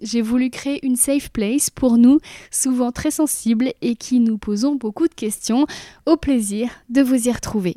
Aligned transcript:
J'ai 0.00 0.22
voulu 0.22 0.50
créer 0.50 0.84
une 0.86 0.96
safe 0.96 1.30
place 1.30 1.70
pour 1.70 1.98
nous, 1.98 2.20
souvent 2.50 2.92
très 2.92 3.10
sensibles 3.10 3.72
et 3.82 3.96
qui 3.96 4.20
nous 4.20 4.38
posons 4.38 4.76
beaucoup 4.76 5.08
de 5.08 5.14
questions. 5.14 5.66
Au 6.06 6.16
plaisir 6.16 6.70
de 6.88 7.02
vous 7.02 7.28
y 7.28 7.32
retrouver. 7.32 7.76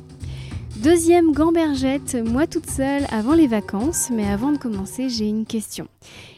Deuxième 0.83 1.31
gambergette, 1.31 2.15
moi 2.15 2.47
toute 2.47 2.67
seule 2.67 3.05
avant 3.11 3.35
les 3.35 3.45
vacances, 3.45 4.09
mais 4.09 4.27
avant 4.27 4.51
de 4.51 4.57
commencer, 4.57 5.09
j'ai 5.09 5.27
une 5.27 5.45
question. 5.45 5.87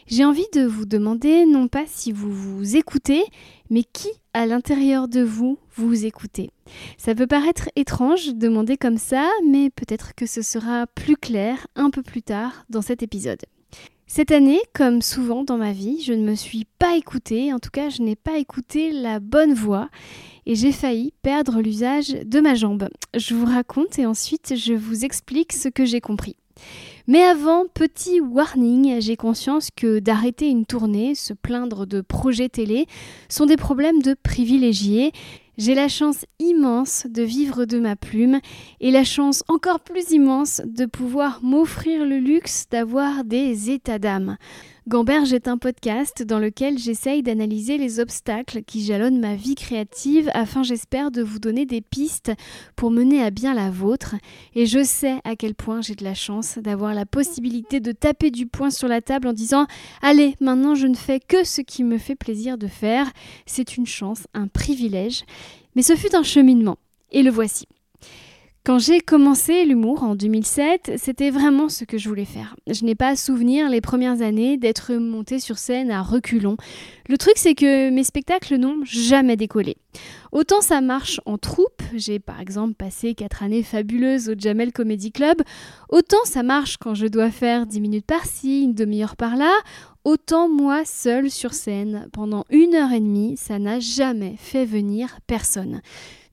J'ai 0.06 0.22
envie 0.22 0.44
de 0.52 0.66
vous 0.66 0.84
demander 0.84 1.46
non 1.46 1.66
pas 1.66 1.84
si 1.86 2.12
vous 2.12 2.30
vous 2.30 2.76
écoutez, 2.76 3.24
mais 3.70 3.84
qui 3.84 4.10
à 4.34 4.44
l'intérieur 4.44 5.08
de 5.08 5.22
vous 5.22 5.56
vous 5.76 6.04
écoutez? 6.04 6.50
Ça 6.98 7.14
peut 7.14 7.26
paraître 7.26 7.70
étrange 7.74 8.26
de 8.26 8.32
demander 8.32 8.76
comme 8.76 8.98
ça, 8.98 9.26
mais 9.48 9.70
peut-être 9.70 10.14
que 10.14 10.26
ce 10.26 10.42
sera 10.42 10.86
plus 10.88 11.16
clair 11.16 11.66
un 11.74 11.88
peu 11.88 12.02
plus 12.02 12.22
tard 12.22 12.66
dans 12.68 12.82
cet 12.82 13.02
épisode. 13.02 13.40
Cette 14.06 14.30
année, 14.30 14.60
comme 14.74 15.00
souvent 15.00 15.44
dans 15.44 15.56
ma 15.56 15.72
vie, 15.72 16.02
je 16.02 16.12
ne 16.12 16.22
me 16.22 16.34
suis 16.34 16.66
pas 16.78 16.96
écoutée, 16.96 17.54
en 17.54 17.58
tout 17.58 17.70
cas 17.70 17.88
je 17.88 18.02
n'ai 18.02 18.14
pas 18.14 18.36
écouté 18.36 18.92
la 18.92 19.20
bonne 19.20 19.54
voix 19.54 19.88
et 20.46 20.54
j'ai 20.54 20.72
failli 20.72 21.12
perdre 21.22 21.60
l'usage 21.60 22.08
de 22.08 22.40
ma 22.40 22.54
jambe. 22.54 22.88
Je 23.16 23.34
vous 23.34 23.46
raconte 23.46 23.98
et 23.98 24.06
ensuite 24.06 24.54
je 24.56 24.74
vous 24.74 25.04
explique 25.04 25.52
ce 25.52 25.68
que 25.68 25.84
j'ai 25.84 26.00
compris. 26.00 26.36
Mais 27.06 27.22
avant, 27.22 27.64
petit 27.72 28.20
warning, 28.20 29.00
j'ai 29.00 29.16
conscience 29.16 29.68
que 29.74 29.98
d'arrêter 29.98 30.48
une 30.48 30.64
tournée, 30.64 31.14
se 31.14 31.34
plaindre 31.34 31.86
de 31.86 32.00
projets 32.00 32.48
télé, 32.48 32.86
sont 33.28 33.46
des 33.46 33.56
problèmes 33.56 34.00
de 34.00 34.14
privilégiés. 34.14 35.12
J'ai 35.58 35.74
la 35.74 35.88
chance 35.88 36.24
immense 36.38 37.06
de 37.08 37.22
vivre 37.22 37.64
de 37.64 37.78
ma 37.78 37.94
plume 37.94 38.40
et 38.80 38.90
la 38.90 39.04
chance 39.04 39.44
encore 39.48 39.80
plus 39.80 40.10
immense 40.12 40.62
de 40.64 40.86
pouvoir 40.86 41.40
m'offrir 41.42 42.04
le 42.04 42.18
luxe 42.18 42.66
d'avoir 42.70 43.24
des 43.24 43.70
états 43.70 43.98
d'âme. 43.98 44.36
Gamberge 44.86 45.32
est 45.32 45.48
un 45.48 45.56
podcast 45.56 46.22
dans 46.22 46.38
lequel 46.38 46.76
j'essaye 46.76 47.22
d'analyser 47.22 47.78
les 47.78 48.00
obstacles 48.00 48.62
qui 48.62 48.84
jalonnent 48.84 49.18
ma 49.18 49.34
vie 49.34 49.54
créative 49.54 50.30
afin 50.34 50.62
j'espère 50.62 51.10
de 51.10 51.22
vous 51.22 51.38
donner 51.38 51.64
des 51.64 51.80
pistes 51.80 52.32
pour 52.76 52.90
mener 52.90 53.22
à 53.22 53.30
bien 53.30 53.54
la 53.54 53.70
vôtre. 53.70 54.14
Et 54.54 54.66
je 54.66 54.84
sais 54.84 55.20
à 55.24 55.36
quel 55.36 55.54
point 55.54 55.80
j'ai 55.80 55.94
de 55.94 56.04
la 56.04 56.12
chance 56.12 56.58
d'avoir 56.58 56.92
la 56.92 57.06
possibilité 57.06 57.80
de 57.80 57.92
taper 57.92 58.30
du 58.30 58.46
poing 58.46 58.68
sur 58.68 58.86
la 58.86 59.00
table 59.00 59.26
en 59.26 59.32
disant 59.32 59.66
Allez, 60.02 60.36
maintenant 60.40 60.74
je 60.74 60.86
ne 60.86 60.96
fais 60.96 61.18
que 61.18 61.44
ce 61.44 61.62
qui 61.62 61.82
me 61.82 61.96
fait 61.96 62.14
plaisir 62.14 62.58
de 62.58 62.66
faire. 62.66 63.10
C'est 63.46 63.78
une 63.78 63.86
chance, 63.86 64.26
un 64.34 64.48
privilège. 64.48 65.24
Mais 65.76 65.82
ce 65.82 65.96
fut 65.96 66.14
un 66.14 66.22
cheminement. 66.22 66.76
Et 67.10 67.22
le 67.22 67.30
voici. 67.30 67.66
Quand 68.66 68.78
j'ai 68.78 69.00
commencé 69.00 69.66
l'humour 69.66 70.04
en 70.04 70.14
2007, 70.14 70.92
c'était 70.96 71.28
vraiment 71.28 71.68
ce 71.68 71.84
que 71.84 71.98
je 71.98 72.08
voulais 72.08 72.24
faire. 72.24 72.56
Je 72.66 72.86
n'ai 72.86 72.94
pas 72.94 73.08
à 73.08 73.16
souvenir 73.16 73.68
les 73.68 73.82
premières 73.82 74.22
années 74.22 74.56
d'être 74.56 74.94
montée 74.94 75.38
sur 75.38 75.58
scène 75.58 75.90
à 75.90 76.00
reculons. 76.00 76.56
Le 77.06 77.18
truc 77.18 77.34
c'est 77.36 77.54
que 77.54 77.90
mes 77.90 78.04
spectacles 78.04 78.56
n'ont 78.56 78.82
jamais 78.84 79.36
décollé. 79.36 79.76
Autant 80.32 80.62
ça 80.62 80.80
marche 80.80 81.20
en 81.26 81.36
troupe, 81.36 81.82
j'ai 81.92 82.18
par 82.18 82.40
exemple 82.40 82.72
passé 82.72 83.14
4 83.14 83.42
années 83.42 83.62
fabuleuses 83.62 84.30
au 84.30 84.34
Jamel 84.34 84.72
Comedy 84.72 85.12
Club, 85.12 85.42
autant 85.90 86.24
ça 86.24 86.42
marche 86.42 86.78
quand 86.78 86.94
je 86.94 87.06
dois 87.06 87.30
faire 87.30 87.66
10 87.66 87.82
minutes 87.82 88.06
par-ci, 88.06 88.62
une 88.62 88.72
demi-heure 88.72 89.16
par-là, 89.16 89.52
autant 90.04 90.48
moi 90.48 90.86
seule 90.86 91.30
sur 91.30 91.52
scène, 91.52 92.08
pendant 92.14 92.46
une 92.48 92.74
heure 92.74 92.92
et 92.92 93.00
demie, 93.00 93.36
ça 93.36 93.58
n'a 93.58 93.78
jamais 93.78 94.36
fait 94.38 94.64
venir 94.64 95.18
personne. 95.26 95.82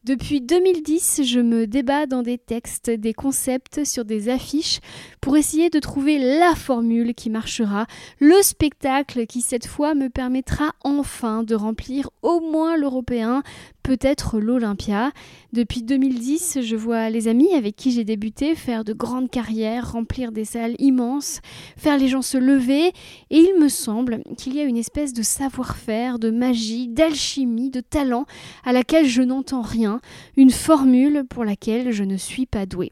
Depuis 0.04 0.42
2010, 0.42 1.22
je 1.26 1.40
me 1.40 1.68
débat 1.68 2.08
dans 2.08 2.24
des 2.24 2.40
textes, 2.40 2.90
des 2.90 3.14
concepts, 3.14 3.86
sur 3.86 4.04
des 4.04 4.30
affiches 4.30 4.80
pour 5.22 5.38
essayer 5.38 5.70
de 5.70 5.78
trouver 5.78 6.18
la 6.18 6.56
formule 6.56 7.14
qui 7.14 7.30
marchera, 7.30 7.86
le 8.20 8.42
spectacle 8.42 9.28
qui 9.28 9.42
cette 9.42 9.68
fois 9.68 9.94
me 9.94 10.10
permettra 10.10 10.72
enfin 10.84 11.44
de 11.44 11.54
remplir 11.54 12.10
au 12.24 12.40
moins 12.40 12.78
l'européen, 12.78 13.44
peut-être 13.84 14.40
l'Olympia. 14.40 15.12
Depuis 15.54 15.84
2010, 15.84 16.60
je 16.62 16.76
vois 16.76 17.10
les 17.10 17.28
amis 17.28 17.54
avec 17.54 17.76
qui 17.76 17.92
j'ai 17.92 18.04
débuté 18.04 18.56
faire 18.56 18.84
de 18.84 18.94
grandes 18.94 19.30
carrières, 19.30 19.92
remplir 19.92 20.32
des 20.32 20.46
salles 20.46 20.76
immenses, 20.80 21.42
faire 21.78 21.98
les 21.98 22.08
gens 22.08 22.22
se 22.22 22.38
lever, 22.38 22.88
et 23.30 23.38
il 23.38 23.60
me 23.60 23.70
semble 23.70 24.22
qu'il 24.38 24.56
y 24.56 24.60
a 24.60 24.64
une 24.64 24.78
espèce 24.78 25.14
de 25.14 25.24
savoir-faire, 25.24 26.20
de 26.20 26.32
magie, 26.32 26.88
d'alchimie, 26.88 27.70
de 27.70 27.82
talent 27.82 28.26
à 28.64 28.72
laquelle 28.72 29.06
je 29.06 29.22
n'entends 29.22 29.62
rien, 29.62 30.00
une 30.38 30.52
formule 30.52 31.24
pour 31.30 31.46
laquelle 31.46 31.92
je 31.92 32.04
ne 32.04 32.18
suis 32.18 32.46
pas 32.46 32.66
douée. 32.66 32.92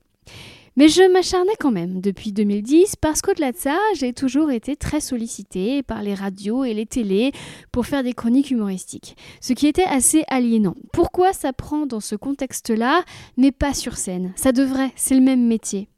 Mais 0.79 0.87
je 0.87 1.11
m'acharnais 1.11 1.57
quand 1.59 1.71
même 1.71 1.99
depuis 1.99 2.31
2010 2.31 2.95
parce 3.01 3.21
qu'au-delà 3.21 3.51
de 3.51 3.57
ça, 3.57 3.77
j'ai 3.97 4.13
toujours 4.13 4.49
été 4.49 4.77
très 4.77 5.01
sollicitée 5.01 5.83
par 5.83 6.01
les 6.01 6.13
radios 6.13 6.63
et 6.63 6.73
les 6.73 6.85
télés 6.85 7.33
pour 7.73 7.85
faire 7.85 8.01
des 8.01 8.13
chroniques 8.13 8.49
humoristiques, 8.49 9.17
ce 9.41 9.51
qui 9.51 9.67
était 9.67 9.83
assez 9.83 10.23
aliénant. 10.29 10.75
Pourquoi 10.93 11.33
ça 11.33 11.51
prend 11.51 11.85
dans 11.85 11.99
ce 11.99 12.15
contexte-là, 12.15 13.03
mais 13.35 13.51
pas 13.51 13.73
sur 13.73 13.97
scène? 13.97 14.31
Ça 14.37 14.53
devrait, 14.53 14.93
c'est 14.95 15.15
le 15.15 15.21
même 15.21 15.45
métier. 15.45 15.89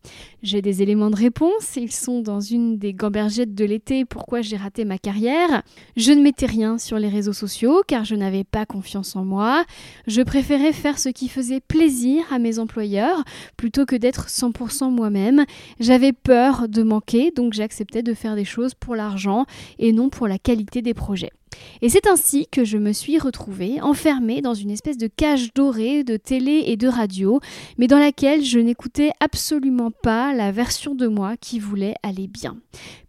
J'ai 0.44 0.62
des 0.62 0.82
éléments 0.82 1.10
de 1.10 1.16
réponse, 1.16 1.76
ils 1.76 1.92
sont 1.92 2.22
dans 2.22 2.40
une 2.40 2.78
des 2.78 2.94
gambergettes 2.94 3.54
de 3.54 3.66
l'été 3.66 4.06
pourquoi 4.06 4.42
j'ai 4.42 4.58
raté 4.58 4.86
ma 4.86 4.98
carrière? 4.98 5.64
Je 5.96 6.12
ne 6.12 6.22
mettais 6.22 6.46
rien 6.46 6.78
sur 6.78 6.98
les 6.98 7.10
réseaux 7.10 7.34
sociaux 7.34 7.84
car 7.88 8.06
je 8.06 8.16
n'avais 8.16 8.44
pas 8.44 8.66
confiance 8.66 9.16
en 9.16 9.24
moi. 9.24 9.66
Je 10.08 10.22
préférais 10.22 10.74
faire 10.74 10.98
ce 10.98 11.10
qui 11.10 11.30
faisait 11.30 11.60
plaisir 11.60 12.24
à 12.32 12.40
mes 12.40 12.60
employeurs 12.60 13.24
plutôt 13.58 13.86
que 13.86 13.96
d'être 13.96 14.28
100% 14.28 14.90
moi-même. 14.90 15.46
J'avais 15.80 16.14
peur 16.14 16.68
de 16.68 16.84
manquer 16.84 17.32
donc 17.32 17.54
j'acceptais 17.54 18.04
de 18.04 18.14
faire 18.14 18.36
des 18.36 18.46
choses 18.46 18.74
pour 18.74 18.96
l'argent 18.96 19.46
et 19.80 19.92
non 19.92 20.10
pour 20.10 20.28
la 20.28 20.38
qualité 20.38 20.82
des 20.82 20.94
projets. 20.94 21.32
Et 21.82 21.90
c'est 21.90 22.08
ainsi 22.08 22.48
que 22.52 22.64
je 22.64 22.78
me 22.78 22.94
suis 22.94 23.18
retrouvée 23.18 23.82
enfermée 23.82 24.42
dans 24.42 24.54
une 24.54 24.72
espèce 24.72 24.98
de 24.98 25.08
cage 25.08 25.54
dorée 25.54 26.04
de 26.04 26.18
télé 26.18 26.64
et 26.68 26.78
de 26.78 26.88
radio, 26.88 27.40
mais 27.78 27.88
dans 27.88 28.00
laquelle 28.00 28.44
je 28.44 28.60
n'écoutais 28.60 29.12
absolument 29.20 29.92
pas 29.92 30.34
la 30.34 30.52
version 30.52 30.96
de 30.96 31.08
moi 31.08 31.38
qui 31.38 31.60
voulait 31.60 31.96
aller 32.04 32.28
bien. 32.28 32.58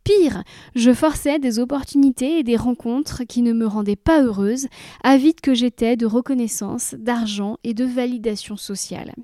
Pire, 0.05 0.43
je 0.75 0.93
forçais 0.93 1.39
des 1.39 1.61
opportunités 1.61 2.41
et 2.41 2.43
des 2.43 2.57
rencontres 2.57 3.23
qui 3.23 3.41
ne 3.41 3.53
me 3.53 3.67
rendaient 3.67 3.95
pas 3.95 4.21
heureuse, 4.21 4.67
avide 5.05 5.41
que 5.41 5.55
j'étais 5.55 5.97
de 5.97 6.07
reconnaissance, 6.07 6.97
d'argent 6.99 7.59
et 7.63 7.73
de 7.73 7.85
validation 7.85 8.57
sociale. 8.57 9.15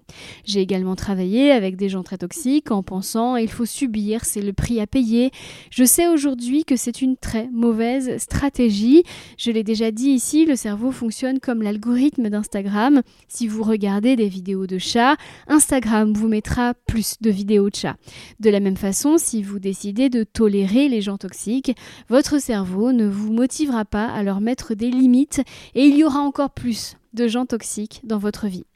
J'ai 0.45 0.61
également 0.61 0.95
travaillé 0.95 1.51
avec 1.51 1.75
des 1.75 1.89
gens 1.89 2.05
très 2.05 2.19
toxiques 2.19 2.71
en 2.71 2.85
pensant 2.85 3.35
il 3.35 3.51
faut 3.51 3.67
subir, 3.67 4.25
c'est 4.25 4.41
le 4.41 4.53
prix 4.53 4.81
à 4.81 4.87
payer. 4.87 5.33
Je 5.71 5.83
sais 5.83 6.07
aujourd'hui 6.07 6.65
que 6.65 6.77
c'est 6.77 7.03
une 7.03 7.17
très 7.17 7.49
mauvaise 7.53 8.17
stratégie. 8.19 9.03
Je 9.37 9.51
l'ai 9.51 9.65
déjà 9.65 9.91
dit 9.91 10.11
ici, 10.11 10.47
le 10.47 10.55
cerveau 10.55 10.93
fonctionne 10.93 11.41
comme 11.41 11.63
l'algorithme 11.63 12.29
d'Instagram. 12.29 13.03
Si 13.27 13.49
vous 13.49 13.65
regardez 13.65 14.15
des 14.15 14.29
vidéos 14.29 14.69
de 14.69 14.79
chats, 14.79 15.17
Instagram 15.49 16.13
vous 16.13 16.29
mettra 16.29 16.75
plus 16.87 17.17
de 17.21 17.31
vidéos 17.31 17.69
de 17.69 17.75
chats. 17.75 17.97
De 18.39 18.49
la 18.49 18.61
même 18.61 18.77
façon, 18.77 19.19
si 19.19 19.43
vous 19.43 19.59
décidez 19.59 20.09
de 20.09 20.23
tolérer 20.23 20.68
les 20.73 21.01
gens 21.01 21.19
toxiques, 21.19 21.77
votre 22.09 22.39
cerveau 22.39 22.93
ne 22.93 23.07
vous 23.07 23.33
motivera 23.33 23.85
pas 23.85 24.07
à 24.07 24.23
leur 24.23 24.41
mettre 24.41 24.75
des 24.75 24.91
limites 24.91 25.41
et 25.75 25.85
il 25.85 25.97
y 25.97 26.05
aura 26.05 26.21
encore 26.21 26.51
plus 26.51 26.97
de 27.15 27.27
gens 27.27 27.47
toxiques 27.47 28.01
dans 28.05 28.19
votre 28.19 28.47
vie. 28.47 28.67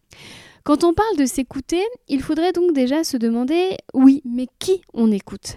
Quand 0.65 0.85
on 0.85 0.95
parle 0.95 1.17
de 1.17 1.27
s'écouter, 1.27 1.83
il 2.09 2.23
faudrait 2.23 2.53
donc 2.53 2.73
déjà 2.73 3.05
se 3.05 3.17
demander, 3.17 3.77
oui, 3.95 4.23
mais 4.25 4.47
qui 4.59 4.81
on 4.95 5.11
écoute? 5.11 5.57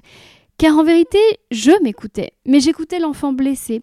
Car 0.58 0.78
en 0.78 0.86
vérité, 0.86 1.20
je 1.52 1.72
m'écoutais, 1.84 2.32
mais 2.46 2.62
j'écoutais 2.62 3.00
l'enfant 3.00 3.34
blessé. 3.34 3.82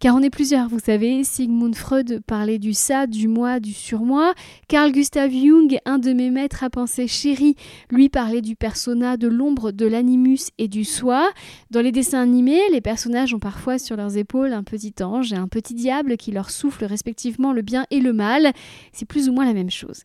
Car 0.00 0.16
on 0.16 0.22
est 0.22 0.30
plusieurs, 0.30 0.70
vous 0.70 0.78
savez, 0.78 1.22
Sigmund 1.22 1.76
Freud 1.76 2.22
parlait 2.26 2.58
du 2.58 2.72
ça, 2.72 3.06
du 3.06 3.28
moi, 3.28 3.60
du 3.60 3.74
surmoi. 3.74 4.32
Carl 4.66 4.90
Gustav 4.90 5.30
Jung, 5.30 5.76
un 5.84 5.98
de 5.98 6.14
mes 6.14 6.30
maîtres 6.30 6.64
à 6.64 6.70
penser 6.70 7.08
chéri, 7.08 7.56
lui 7.90 8.08
parlait 8.08 8.40
du 8.40 8.56
persona, 8.56 9.18
de 9.18 9.28
l'ombre, 9.28 9.70
de 9.70 9.84
l'animus 9.84 10.48
et 10.56 10.66
du 10.66 10.84
soi. 10.84 11.30
Dans 11.70 11.82
les 11.82 11.92
dessins 11.92 12.22
animés, 12.22 12.62
les 12.72 12.80
personnages 12.80 13.34
ont 13.34 13.38
parfois 13.38 13.78
sur 13.78 13.96
leurs 13.96 14.16
épaules 14.16 14.54
un 14.54 14.64
petit 14.64 14.94
ange 15.02 15.34
et 15.34 15.36
un 15.36 15.48
petit 15.48 15.74
diable 15.74 16.16
qui 16.16 16.32
leur 16.32 16.48
soufflent 16.48 16.86
respectivement 16.86 17.52
le 17.52 17.60
bien 17.60 17.84
et 17.90 18.00
le 18.00 18.14
mal. 18.14 18.54
C'est 18.94 19.06
plus 19.06 19.28
ou 19.28 19.34
moins 19.34 19.44
la 19.44 19.52
même 19.52 19.70
chose. 19.70 20.04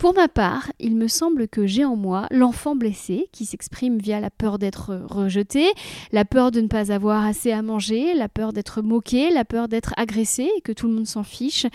Pour 0.00 0.14
ma 0.14 0.28
part, 0.28 0.72
il 0.80 0.96
me 0.96 1.08
semble 1.08 1.46
que 1.46 1.66
j'ai 1.66 1.84
en 1.84 1.94
moi 1.94 2.26
l'enfant 2.30 2.74
blessé 2.74 3.28
qui 3.32 3.44
s'exprime 3.44 3.98
via 3.98 4.18
la 4.18 4.30
peur 4.30 4.58
d'être 4.58 4.98
rejeté, 5.06 5.66
la 6.10 6.24
peur 6.24 6.50
de 6.50 6.62
ne 6.62 6.68
pas 6.68 6.90
avoir 6.90 7.26
assez 7.26 7.52
à 7.52 7.60
manger, 7.60 8.14
la 8.14 8.30
peur 8.30 8.54
d'être 8.54 8.80
moqué, 8.80 9.28
la 9.28 9.44
peur 9.44 9.68
d'être 9.68 9.92
agressé 9.98 10.48
et 10.56 10.62
que 10.62 10.72
tout 10.72 10.88
le 10.88 10.94
monde 10.94 11.06
s'en 11.06 11.22
fiche. 11.22 11.66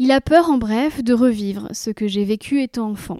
Il 0.00 0.10
a 0.10 0.20
peur, 0.20 0.50
en 0.50 0.58
bref, 0.58 1.04
de 1.04 1.14
revivre 1.14 1.68
ce 1.70 1.90
que 1.90 2.08
j'ai 2.08 2.24
vécu 2.24 2.60
étant 2.62 2.90
enfant. 2.90 3.18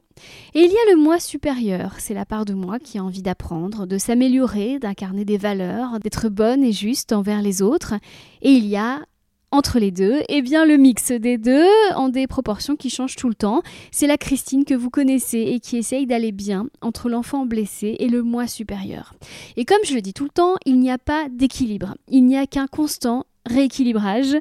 Et 0.54 0.62
il 0.62 0.72
y 0.72 0.76
a 0.76 0.92
le 0.92 1.00
moi 1.00 1.20
supérieur, 1.20 1.94
c'est 1.98 2.12
la 2.12 2.26
part 2.26 2.44
de 2.44 2.54
moi 2.54 2.80
qui 2.80 2.98
a 2.98 3.04
envie 3.04 3.22
d'apprendre, 3.22 3.86
de 3.86 3.96
s'améliorer, 3.96 4.80
d'incarner 4.80 5.24
des 5.24 5.38
valeurs, 5.38 6.00
d'être 6.00 6.28
bonne 6.28 6.64
et 6.64 6.72
juste 6.72 7.12
envers 7.12 7.42
les 7.42 7.62
autres. 7.62 7.94
Et 8.40 8.50
il 8.50 8.66
y 8.66 8.76
a 8.76 9.06
entre 9.52 9.78
les 9.78 9.90
deux 9.90 10.22
Eh 10.28 10.42
bien, 10.42 10.64
le 10.64 10.76
mix 10.76 11.12
des 11.12 11.38
deux, 11.38 11.68
en 11.94 12.08
des 12.08 12.26
proportions 12.26 12.74
qui 12.74 12.90
changent 12.90 13.16
tout 13.16 13.28
le 13.28 13.34
temps. 13.34 13.62
C'est 13.90 14.06
la 14.06 14.16
Christine 14.16 14.64
que 14.64 14.74
vous 14.74 14.90
connaissez 14.90 15.38
et 15.38 15.60
qui 15.60 15.76
essaye 15.76 16.06
d'aller 16.06 16.32
bien 16.32 16.66
entre 16.80 17.08
l'enfant 17.08 17.46
blessé 17.46 17.96
et 18.00 18.08
le 18.08 18.22
moi 18.22 18.46
supérieur. 18.46 19.14
Et 19.56 19.64
comme 19.64 19.84
je 19.84 19.94
le 19.94 20.00
dis 20.00 20.14
tout 20.14 20.24
le 20.24 20.30
temps, 20.30 20.56
il 20.66 20.80
n'y 20.80 20.90
a 20.90 20.98
pas 20.98 21.26
d'équilibre. 21.30 21.94
Il 22.08 22.24
n'y 22.24 22.36
a 22.36 22.46
qu'un 22.46 22.66
constant 22.66 23.26
rééquilibrage. 23.46 24.36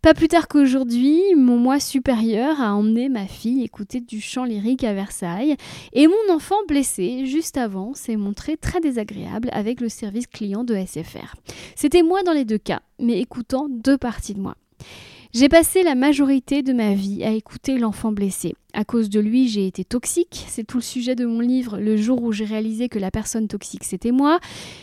Pas 0.00 0.14
plus 0.14 0.28
tard 0.28 0.46
qu'aujourd'hui, 0.46 1.20
mon 1.36 1.56
moi 1.56 1.80
supérieur 1.80 2.60
a 2.60 2.74
emmené 2.74 3.08
ma 3.08 3.26
fille 3.26 3.64
écouter 3.64 4.00
du 4.00 4.20
chant 4.20 4.44
lyrique 4.44 4.84
à 4.84 4.94
Versailles 4.94 5.56
et 5.92 6.06
mon 6.06 6.34
enfant 6.34 6.56
blessé, 6.68 7.26
juste 7.26 7.56
avant, 7.56 7.94
s'est 7.94 8.16
montré 8.16 8.56
très 8.56 8.80
désagréable 8.80 9.50
avec 9.52 9.80
le 9.80 9.88
service 9.88 10.28
client 10.28 10.62
de 10.62 10.76
SFR. 10.76 11.34
C'était 11.74 12.02
moi 12.02 12.22
dans 12.22 12.32
les 12.32 12.44
deux 12.44 12.58
cas, 12.58 12.80
mais 13.00 13.18
écoutant 13.18 13.66
deux 13.68 13.98
parties 13.98 14.34
de 14.34 14.40
moi. 14.40 14.54
J'ai 15.34 15.48
passé 15.48 15.82
la 15.82 15.94
majorité 15.94 16.62
de 16.62 16.72
ma 16.72 16.94
vie 16.94 17.22
à 17.22 17.32
écouter 17.32 17.76
l'enfant 17.76 18.12
blessé. 18.12 18.54
À 18.74 18.84
cause 18.84 19.08
de 19.08 19.18
lui, 19.18 19.48
j'ai 19.48 19.66
été 19.66 19.82
toxique. 19.82 20.44
C'est 20.46 20.62
tout 20.62 20.76
le 20.76 20.82
sujet 20.82 21.14
de 21.14 21.24
mon 21.24 21.40
livre, 21.40 21.78
le 21.78 21.96
jour 21.96 22.22
où 22.22 22.32
j'ai 22.32 22.44
réalisé 22.44 22.90
que 22.90 22.98
la 22.98 23.10
personne 23.10 23.48
toxique, 23.48 23.82
c'était 23.82 24.10
moi. 24.10 24.40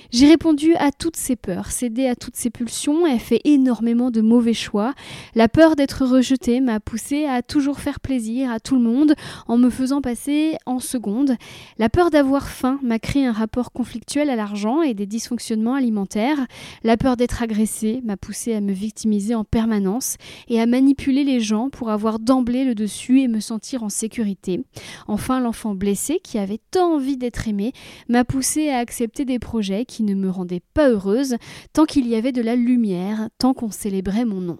J'ai 0.10 0.28
répondu 0.28 0.74
à 0.76 0.92
toutes 0.92 1.18
ses 1.18 1.36
peurs, 1.36 1.70
cédé 1.70 2.08
à 2.08 2.16
toutes 2.16 2.36
ses 2.36 2.50
pulsions 2.50 3.06
et 3.06 3.20
fait 3.20 3.42
énormément 3.44 4.10
de 4.10 4.22
mauvais 4.22 4.56
choix. 4.56 4.96
La 5.36 5.48
peur 5.48 5.76
d'être 5.76 6.04
rejetée 6.04 6.62
m'a 6.62 6.80
poussé 6.80 7.26
à 7.26 7.44
toujours 7.44 7.80
faire 7.80 8.00
plaisir 8.00 8.50
à 8.50 8.60
tout 8.60 8.74
le 8.76 8.82
monde 8.82 9.14
en 9.48 9.60
me 9.60 9.70
faisant 9.70 10.02
passer 10.02 10.56
en 10.66 10.80
seconde. 10.80 11.36
La 11.78 11.90
peur 11.90 12.10
d'avoir 12.10 12.48
faim 12.48 12.80
m'a 12.82 12.98
créé 12.98 13.28
un 13.28 13.34
rapport 13.34 13.72
conflictuel 13.72 14.32
à 14.32 14.36
l'argent 14.36 14.82
et 14.82 14.96
des 14.96 15.06
dysfonctionnements 15.06 15.76
alimentaires. 15.76 16.48
La 16.84 16.98
peur 16.98 17.18
d'être 17.18 17.44
agressée 17.44 18.02
m'a 18.04 18.18
poussé 18.18 18.56
à 18.56 18.62
me 18.62 18.74
victimiser 18.74 19.36
en 19.36 19.44
permanence 19.44 20.16
et 20.48 20.60
à 20.60 20.66
manipuler 20.66 21.24
les 21.24 21.40
gens 21.40 21.70
pour 21.70 21.92
avoir 21.92 22.18
d'emblée 22.18 22.66
le 22.66 22.74
dessus 22.74 23.22
et 23.22 23.28
me 23.28 23.40
sentir 23.40 23.75
en 23.84 23.90
sécurité. 23.90 24.62
Enfin, 25.08 25.40
l'enfant 25.40 25.76
blessé, 25.76 26.20
qui 26.24 26.38
avait 26.38 26.60
tant 26.72 26.96
envie 26.96 27.18
d'être 27.18 27.48
aimé, 27.48 27.74
m'a 28.10 28.26
poussé 28.26 28.70
à 28.70 28.78
accepter 28.78 29.26
des 29.26 29.40
projets 29.40 29.86
qui 29.86 30.04
ne 30.04 30.16
me 30.16 30.30
rendaient 30.30 30.64
pas 30.74 30.90
heureuse, 30.90 31.36
tant 31.74 31.86
qu'il 31.86 32.08
y 32.08 32.16
avait 32.16 32.32
de 32.32 32.42
la 32.42 32.56
lumière, 32.56 33.30
tant 33.40 33.54
qu'on 33.54 33.72
célébrait 33.72 34.26
mon 34.26 34.42
nom. 34.42 34.58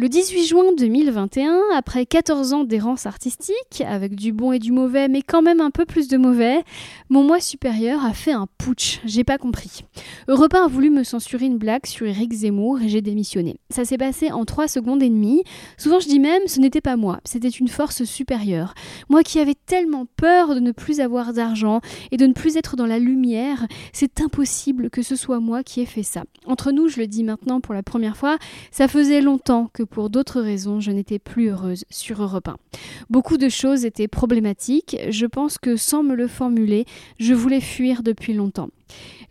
Le 0.00 0.08
18 0.08 0.46
juin 0.46 0.64
2021, 0.78 1.60
après 1.76 2.06
14 2.06 2.54
ans 2.54 2.64
d'errance 2.64 3.04
artistique, 3.04 3.82
avec 3.86 4.14
du 4.14 4.32
bon 4.32 4.50
et 4.50 4.58
du 4.58 4.72
mauvais, 4.72 5.08
mais 5.08 5.20
quand 5.20 5.42
même 5.42 5.60
un 5.60 5.70
peu 5.70 5.84
plus 5.84 6.08
de 6.08 6.16
mauvais, 6.16 6.62
mon 7.10 7.22
moi 7.22 7.38
supérieur 7.38 8.02
a 8.02 8.14
fait 8.14 8.32
un 8.32 8.46
putsch, 8.56 9.00
j'ai 9.04 9.24
pas 9.24 9.36
compris. 9.36 9.84
Europe 10.26 10.54
1 10.54 10.64
a 10.64 10.68
voulu 10.68 10.88
me 10.88 11.04
censurer 11.04 11.44
une 11.44 11.58
blague 11.58 11.84
sur 11.84 12.06
Eric 12.06 12.32
Zemmour 12.32 12.80
et 12.80 12.88
j'ai 12.88 13.02
démissionné. 13.02 13.56
Ça 13.68 13.84
s'est 13.84 13.98
passé 13.98 14.32
en 14.32 14.46
3 14.46 14.68
secondes 14.68 15.02
et 15.02 15.10
demie. 15.10 15.44
Souvent 15.76 16.00
je 16.00 16.08
dis 16.08 16.18
même, 16.18 16.44
ce 16.46 16.60
n'était 16.60 16.80
pas 16.80 16.96
moi, 16.96 17.20
c'était 17.26 17.50
une 17.50 17.68
force 17.68 18.04
supérieure. 18.04 18.72
Moi 19.10 19.22
qui 19.22 19.38
avais 19.38 19.56
tellement 19.66 20.06
peur 20.16 20.54
de 20.54 20.60
ne 20.60 20.72
plus 20.72 21.00
avoir 21.00 21.34
d'argent 21.34 21.82
et 22.10 22.16
de 22.16 22.24
ne 22.26 22.32
plus 22.32 22.56
être 22.56 22.74
dans 22.74 22.86
la 22.86 22.98
lumière, 22.98 23.66
c'est 23.92 24.22
impossible 24.22 24.88
que 24.88 25.02
ce 25.02 25.14
soit 25.14 25.40
moi 25.40 25.62
qui 25.62 25.82
ai 25.82 25.86
fait 25.86 26.02
ça. 26.02 26.22
Entre 26.46 26.72
nous, 26.72 26.88
je 26.88 27.00
le 27.00 27.06
dis 27.06 27.22
maintenant 27.22 27.60
pour 27.60 27.74
la 27.74 27.82
première 27.82 28.16
fois, 28.16 28.38
ça 28.70 28.88
faisait 28.88 29.20
longtemps 29.20 29.68
que 29.74 29.89
pour 29.90 30.08
d'autres 30.08 30.40
raisons, 30.40 30.80
je 30.80 30.90
n'étais 30.90 31.18
plus 31.18 31.50
heureuse 31.50 31.84
sur 31.90 32.22
Europe 32.22 32.48
1. 32.48 32.56
Beaucoup 33.10 33.36
de 33.36 33.48
choses 33.48 33.84
étaient 33.84 34.08
problématiques. 34.08 34.96
Je 35.08 35.26
pense 35.26 35.58
que 35.58 35.76
sans 35.76 36.02
me 36.02 36.14
le 36.14 36.28
formuler, 36.28 36.86
je 37.18 37.34
voulais 37.34 37.60
fuir 37.60 38.02
depuis 38.02 38.32
longtemps. 38.32 38.70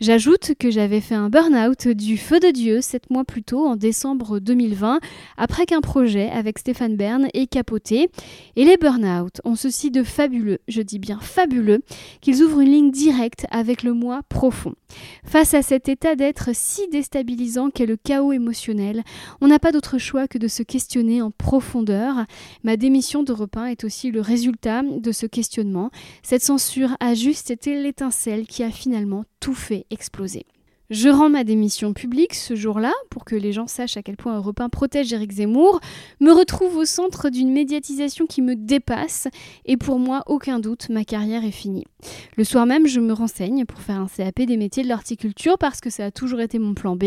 J'ajoute 0.02 0.54
que 0.58 0.72
j'avais 0.72 1.02
fait 1.02 1.16
un 1.16 1.30
burn-out 1.30 1.90
du 1.90 2.18
feu 2.18 2.40
de 2.40 2.52
Dieu 2.52 2.80
sept 2.80 3.10
mois 3.10 3.26
plus 3.26 3.44
tôt, 3.44 3.68
en 3.68 3.76
décembre 3.76 4.40
2020, 4.40 5.02
après 5.36 5.66
qu'un 5.66 5.82
projet 5.82 6.30
avec 6.30 6.58
Stéphane 6.58 6.96
Bern 6.96 7.28
ait 7.34 7.48
capoté. 7.48 8.10
Et 8.56 8.64
les 8.64 8.78
burn-out 8.78 9.42
ont 9.44 9.56
ceci 9.56 9.92
de 9.92 10.04
fabuleux, 10.04 10.60
je 10.70 10.82
dis 10.82 11.00
bien 11.00 11.20
fabuleux, 11.20 11.82
qu'ils 12.22 12.42
ouvrent 12.44 12.62
une 12.62 12.72
ligne 12.72 12.92
directe 12.92 13.46
avec 13.52 13.84
le 13.84 13.94
moi 13.94 14.22
profond. 14.30 14.74
Face 15.26 15.54
à 15.54 15.62
cet 15.62 15.90
état 15.90 16.16
d'être 16.16 16.52
si 16.54 16.88
déstabilisant 16.88 17.70
qu'est 17.70 17.86
le 17.86 17.98
chaos 17.98 18.32
émotionnel, 18.32 19.04
on 19.42 19.48
n'a 19.48 19.60
pas 19.60 19.74
d'autre 19.74 19.98
choix 19.98 20.30
que 20.30 20.38
de 20.38 20.48
se 20.48 20.64
questionner 20.64 21.22
en 21.22 21.30
profondeur. 21.32 22.26
Ma 22.64 22.78
démission 22.78 23.24
de 23.24 23.34
repas 23.34 23.66
est 23.66 23.84
aussi 23.84 24.12
le 24.12 24.22
résultat 24.22 24.82
de 24.84 25.12
ce 25.12 25.26
questionnement. 25.26 25.92
Cette 26.24 26.44
censure 26.44 26.96
a 27.02 27.16
juste 27.16 27.52
été 27.52 27.82
l'étincelle 27.82 28.48
qui 28.48 28.64
a 28.64 28.72
finalement 28.72 29.26
tout 29.40 29.49
fait 29.54 29.86
exploser. 29.90 30.46
Je 30.90 31.08
rends 31.08 31.30
ma 31.30 31.44
démission 31.44 31.94
publique 31.94 32.34
ce 32.34 32.56
jour-là 32.56 32.92
pour 33.12 33.24
que 33.24 33.36
les 33.36 33.52
gens 33.52 33.68
sachent 33.68 33.96
à 33.96 34.02
quel 34.02 34.18
point 34.18 34.36
Europe 34.36 34.60
1 34.60 34.70
protège 34.70 35.14
Éric 35.14 35.34
Zemmour, 35.34 35.80
me 36.20 36.32
retrouve 36.32 36.78
au 36.78 36.86
centre 36.86 37.30
d'une 37.30 37.52
médiatisation 37.52 38.26
qui 38.26 38.42
me 38.42 38.56
dépasse 38.56 39.28
et 39.66 39.78
pour 39.78 40.00
moi, 40.00 40.24
aucun 40.26 40.58
doute, 40.60 40.90
ma 40.90 41.04
carrière 41.04 41.46
est 41.46 41.52
finie. 41.52 41.86
Le 42.38 42.44
soir 42.44 42.66
même, 42.66 42.88
je 42.88 43.00
me 43.00 43.14
renseigne 43.14 43.66
pour 43.66 43.82
faire 43.82 44.00
un 44.00 44.08
CAP 44.08 44.42
des 44.42 44.58
métiers 44.58 44.82
de 44.82 44.90
l'horticulture 44.90 45.60
parce 45.60 45.80
que 45.80 45.92
ça 45.92 46.06
a 46.06 46.12
toujours 46.12 46.40
été 46.40 46.58
mon 46.58 46.74
plan 46.74 46.96
B 46.96 47.04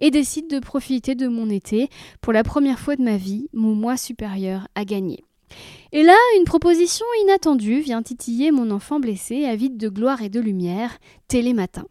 et 0.00 0.10
décide 0.10 0.50
de 0.50 0.58
profiter 0.58 1.14
de 1.14 1.28
mon 1.28 1.48
été. 1.50 1.88
Pour 2.20 2.32
la 2.32 2.42
première 2.42 2.80
fois 2.80 2.96
de 2.96 3.02
ma 3.02 3.16
vie, 3.16 3.46
mon 3.52 3.76
moi 3.76 3.96
supérieur 3.96 4.66
a 4.74 4.84
gagné. 4.84 5.22
Et 5.92 6.02
là, 6.02 6.16
une 6.38 6.44
proposition 6.44 7.06
inattendue 7.22 7.80
vient 7.80 8.02
titiller 8.02 8.52
mon 8.52 8.70
enfant 8.70 9.00
blessé, 9.00 9.44
avide 9.44 9.76
de 9.76 9.88
gloire 9.88 10.22
et 10.22 10.28
de 10.28 10.40
lumière, 10.40 10.98
Télématin. 11.28 11.86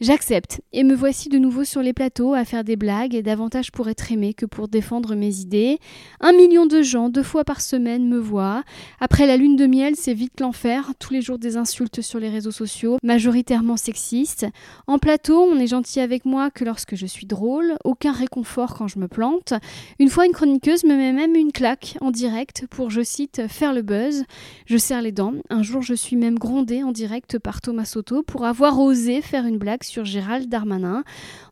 J'accepte, 0.00 0.62
et 0.72 0.82
me 0.82 0.94
voici 0.94 1.28
de 1.28 1.36
nouveau 1.36 1.62
sur 1.62 1.82
les 1.82 1.92
plateaux 1.92 2.32
à 2.32 2.46
faire 2.46 2.64
des 2.64 2.76
blagues, 2.76 3.20
davantage 3.20 3.70
pour 3.70 3.90
être 3.90 4.10
aimé 4.10 4.32
que 4.32 4.46
pour 4.46 4.66
défendre 4.66 5.14
mes 5.14 5.40
idées. 5.40 5.78
Un 6.20 6.32
million 6.32 6.64
de 6.64 6.80
gens, 6.80 7.10
deux 7.10 7.22
fois 7.22 7.44
par 7.44 7.60
semaine, 7.60 8.08
me 8.08 8.16
voient. 8.16 8.64
Après 8.98 9.26
la 9.26 9.36
lune 9.36 9.56
de 9.56 9.66
miel, 9.66 9.96
c'est 9.96 10.14
vite 10.14 10.40
l'enfer, 10.40 10.92
tous 10.98 11.12
les 11.12 11.20
jours 11.20 11.38
des 11.38 11.58
insultes 11.58 12.00
sur 12.00 12.18
les 12.18 12.30
réseaux 12.30 12.50
sociaux, 12.50 12.96
majoritairement 13.02 13.76
sexistes. 13.76 14.46
En 14.86 14.98
plateau, 14.98 15.42
on 15.42 15.58
est 15.58 15.66
gentil 15.66 16.00
avec 16.00 16.24
moi 16.24 16.50
que 16.50 16.64
lorsque 16.64 16.94
je 16.94 17.04
suis 17.04 17.26
drôle, 17.26 17.74
aucun 17.84 18.12
réconfort 18.12 18.72
quand 18.72 18.88
je 18.88 18.98
me 18.98 19.06
plante. 19.06 19.52
Une 19.98 20.08
fois, 20.08 20.24
une 20.24 20.32
chroniqueuse 20.32 20.84
me 20.84 20.96
met 20.96 21.12
même 21.12 21.34
une 21.34 21.52
claque 21.52 21.98
en 22.00 22.10
direct 22.10 22.64
pour, 22.70 22.88
je 22.88 23.02
cite, 23.02 23.42
faire 23.48 23.74
le 23.74 23.82
buzz. 23.82 24.24
Je 24.64 24.78
serre 24.78 25.02
les 25.02 25.12
dents. 25.12 25.34
Un 25.50 25.62
jour, 25.62 25.82
je 25.82 25.92
suis 25.92 26.16
même 26.16 26.38
grondée 26.38 26.82
en 26.82 26.92
direct 26.92 27.38
par 27.38 27.60
Thomas 27.60 27.84
Soto 27.84 28.22
pour 28.22 28.46
avoir 28.46 28.80
osé 28.80 29.20
faire 29.20 29.44
une 29.44 29.58
blague 29.58 29.84
sur 29.90 30.04
Gérald 30.04 30.48
Darmanin. 30.48 31.02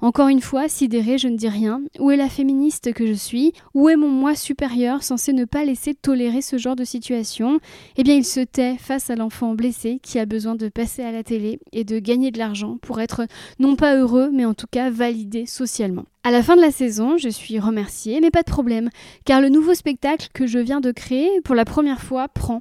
Encore 0.01 0.29
une 0.29 0.41
fois, 0.41 0.69
sidéré, 0.69 1.19
je 1.19 1.29
ne 1.29 1.37
dis 1.37 1.49
rien. 1.49 1.83
Où 1.99 2.11
est 2.11 2.17
la 2.17 2.29
féministe 2.29 2.93
que 2.95 3.07
je 3.07 3.13
suis? 3.13 3.53
Où 3.75 3.89
est 3.89 3.97
mon 3.97 4.09
moi 4.09 4.35
supérieur 4.37 5.03
censé 5.03 5.33
ne 5.33 5.45
pas 5.45 5.65
laisser 5.65 5.95
tolérer 5.95 6.41
ce 6.41 6.57
genre 6.57 6.77
de 6.77 6.85
situation? 6.85 7.59
Eh 7.97 8.05
bien, 8.05 8.15
il 8.15 8.25
se 8.25 8.41
tait 8.41 8.77
face 8.79 9.11
à 9.11 9.17
l'enfant 9.17 9.55
blessé 9.55 9.99
qui 10.03 10.19
a 10.19 10.27
besoin 10.27 10.55
de 10.55 10.69
passer 10.69 11.03
à 11.03 11.11
la 11.11 11.25
télé 11.25 11.59
et 11.73 11.83
de 11.83 11.99
gagner 11.99 12.31
de 12.31 12.39
l'argent 12.39 12.79
pour 12.81 13.01
être 13.01 13.27
non 13.59 13.75
pas 13.75 13.97
heureux, 13.97 14.31
mais 14.33 14.45
en 14.45 14.55
tout 14.55 14.69
cas 14.71 14.89
validé 14.89 15.45
socialement. 15.45 16.05
À 16.23 16.31
la 16.31 16.43
fin 16.43 16.57
de 16.57 16.61
la 16.61 16.71
saison, 16.71 17.17
je 17.17 17.29
suis 17.29 17.59
remerciée, 17.59 18.21
mais 18.21 18.31
pas 18.31 18.43
de 18.43 18.51
problème, 18.51 18.91
car 19.25 19.41
le 19.41 19.49
nouveau 19.49 19.75
spectacle 19.75 20.29
que 20.33 20.47
je 20.47 20.59
viens 20.59 20.81
de 20.81 20.93
créer 20.93 21.41
pour 21.43 21.55
la 21.55 21.65
première 21.65 22.03
fois 22.03 22.29
prend. 22.29 22.61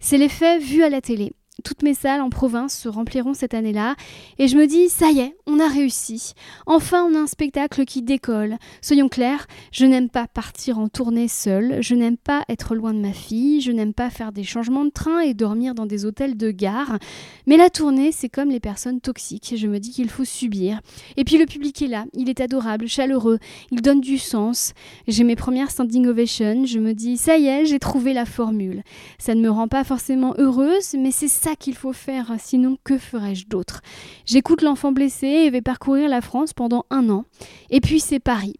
C'est 0.00 0.18
l'effet 0.18 0.58
vu 0.58 0.82
à 0.82 0.88
la 0.88 1.00
télé. 1.00 1.32
Toutes 1.64 1.82
mes 1.82 1.94
salles 1.94 2.20
en 2.20 2.30
province 2.30 2.76
se 2.78 2.88
rempliront 2.88 3.34
cette 3.34 3.52
année-là. 3.52 3.96
Et 4.38 4.46
je 4.46 4.56
me 4.56 4.66
dis, 4.66 4.88
ça 4.88 5.10
y 5.10 5.18
est, 5.18 5.36
on 5.46 5.58
a 5.58 5.66
réussi. 5.66 6.34
Enfin, 6.66 7.04
on 7.04 7.16
a 7.16 7.18
un 7.18 7.26
spectacle 7.26 7.84
qui 7.84 8.02
décolle. 8.02 8.58
Soyons 8.80 9.08
clairs, 9.08 9.48
je 9.72 9.84
n'aime 9.84 10.08
pas 10.08 10.28
partir 10.28 10.78
en 10.78 10.88
tournée 10.88 11.26
seule, 11.26 11.78
je 11.80 11.96
n'aime 11.96 12.16
pas 12.16 12.44
être 12.48 12.76
loin 12.76 12.94
de 12.94 13.00
ma 13.00 13.12
fille, 13.12 13.60
je 13.60 13.72
n'aime 13.72 13.92
pas 13.92 14.08
faire 14.08 14.30
des 14.30 14.44
changements 14.44 14.84
de 14.84 14.90
train 14.90 15.20
et 15.20 15.34
dormir 15.34 15.74
dans 15.74 15.86
des 15.86 16.04
hôtels 16.04 16.36
de 16.36 16.52
gare. 16.52 16.98
Mais 17.46 17.56
la 17.56 17.70
tournée, 17.70 18.12
c'est 18.12 18.28
comme 18.28 18.50
les 18.50 18.60
personnes 18.60 19.00
toxiques. 19.00 19.54
Je 19.56 19.66
me 19.66 19.80
dis 19.80 19.90
qu'il 19.90 20.10
faut 20.10 20.24
subir. 20.24 20.80
Et 21.16 21.24
puis 21.24 21.38
le 21.38 21.46
public 21.46 21.82
est 21.82 21.88
là, 21.88 22.04
il 22.14 22.30
est 22.30 22.40
adorable, 22.40 22.86
chaleureux, 22.86 23.38
il 23.72 23.82
donne 23.82 24.00
du 24.00 24.18
sens. 24.18 24.74
J'ai 25.08 25.24
mes 25.24 25.36
premières 25.36 25.72
standing 25.72 26.06
ovations, 26.06 26.66
je 26.66 26.78
me 26.78 26.94
dis, 26.94 27.16
ça 27.16 27.36
y 27.36 27.46
est, 27.46 27.66
j'ai 27.66 27.80
trouvé 27.80 28.12
la 28.12 28.26
formule. 28.26 28.82
Ça 29.18 29.34
ne 29.34 29.40
me 29.40 29.50
rend 29.50 29.66
pas 29.66 29.82
forcément 29.82 30.34
heureuse, 30.38 30.94
mais 30.96 31.10
c'est 31.10 31.26
ça 31.26 31.47
qu'il 31.56 31.74
faut 31.74 31.92
faire, 31.92 32.32
sinon 32.38 32.76
que 32.84 32.98
ferais-je 32.98 33.46
d'autre? 33.46 33.80
J'écoute 34.26 34.62
l'enfant 34.62 34.92
blessé 34.92 35.26
et 35.26 35.50
vais 35.50 35.62
parcourir 35.62 36.08
la 36.08 36.20
France 36.20 36.52
pendant 36.52 36.86
un 36.90 37.08
an. 37.10 37.24
Et 37.70 37.80
puis 37.80 38.00
c'est 38.00 38.20
Paris. 38.20 38.56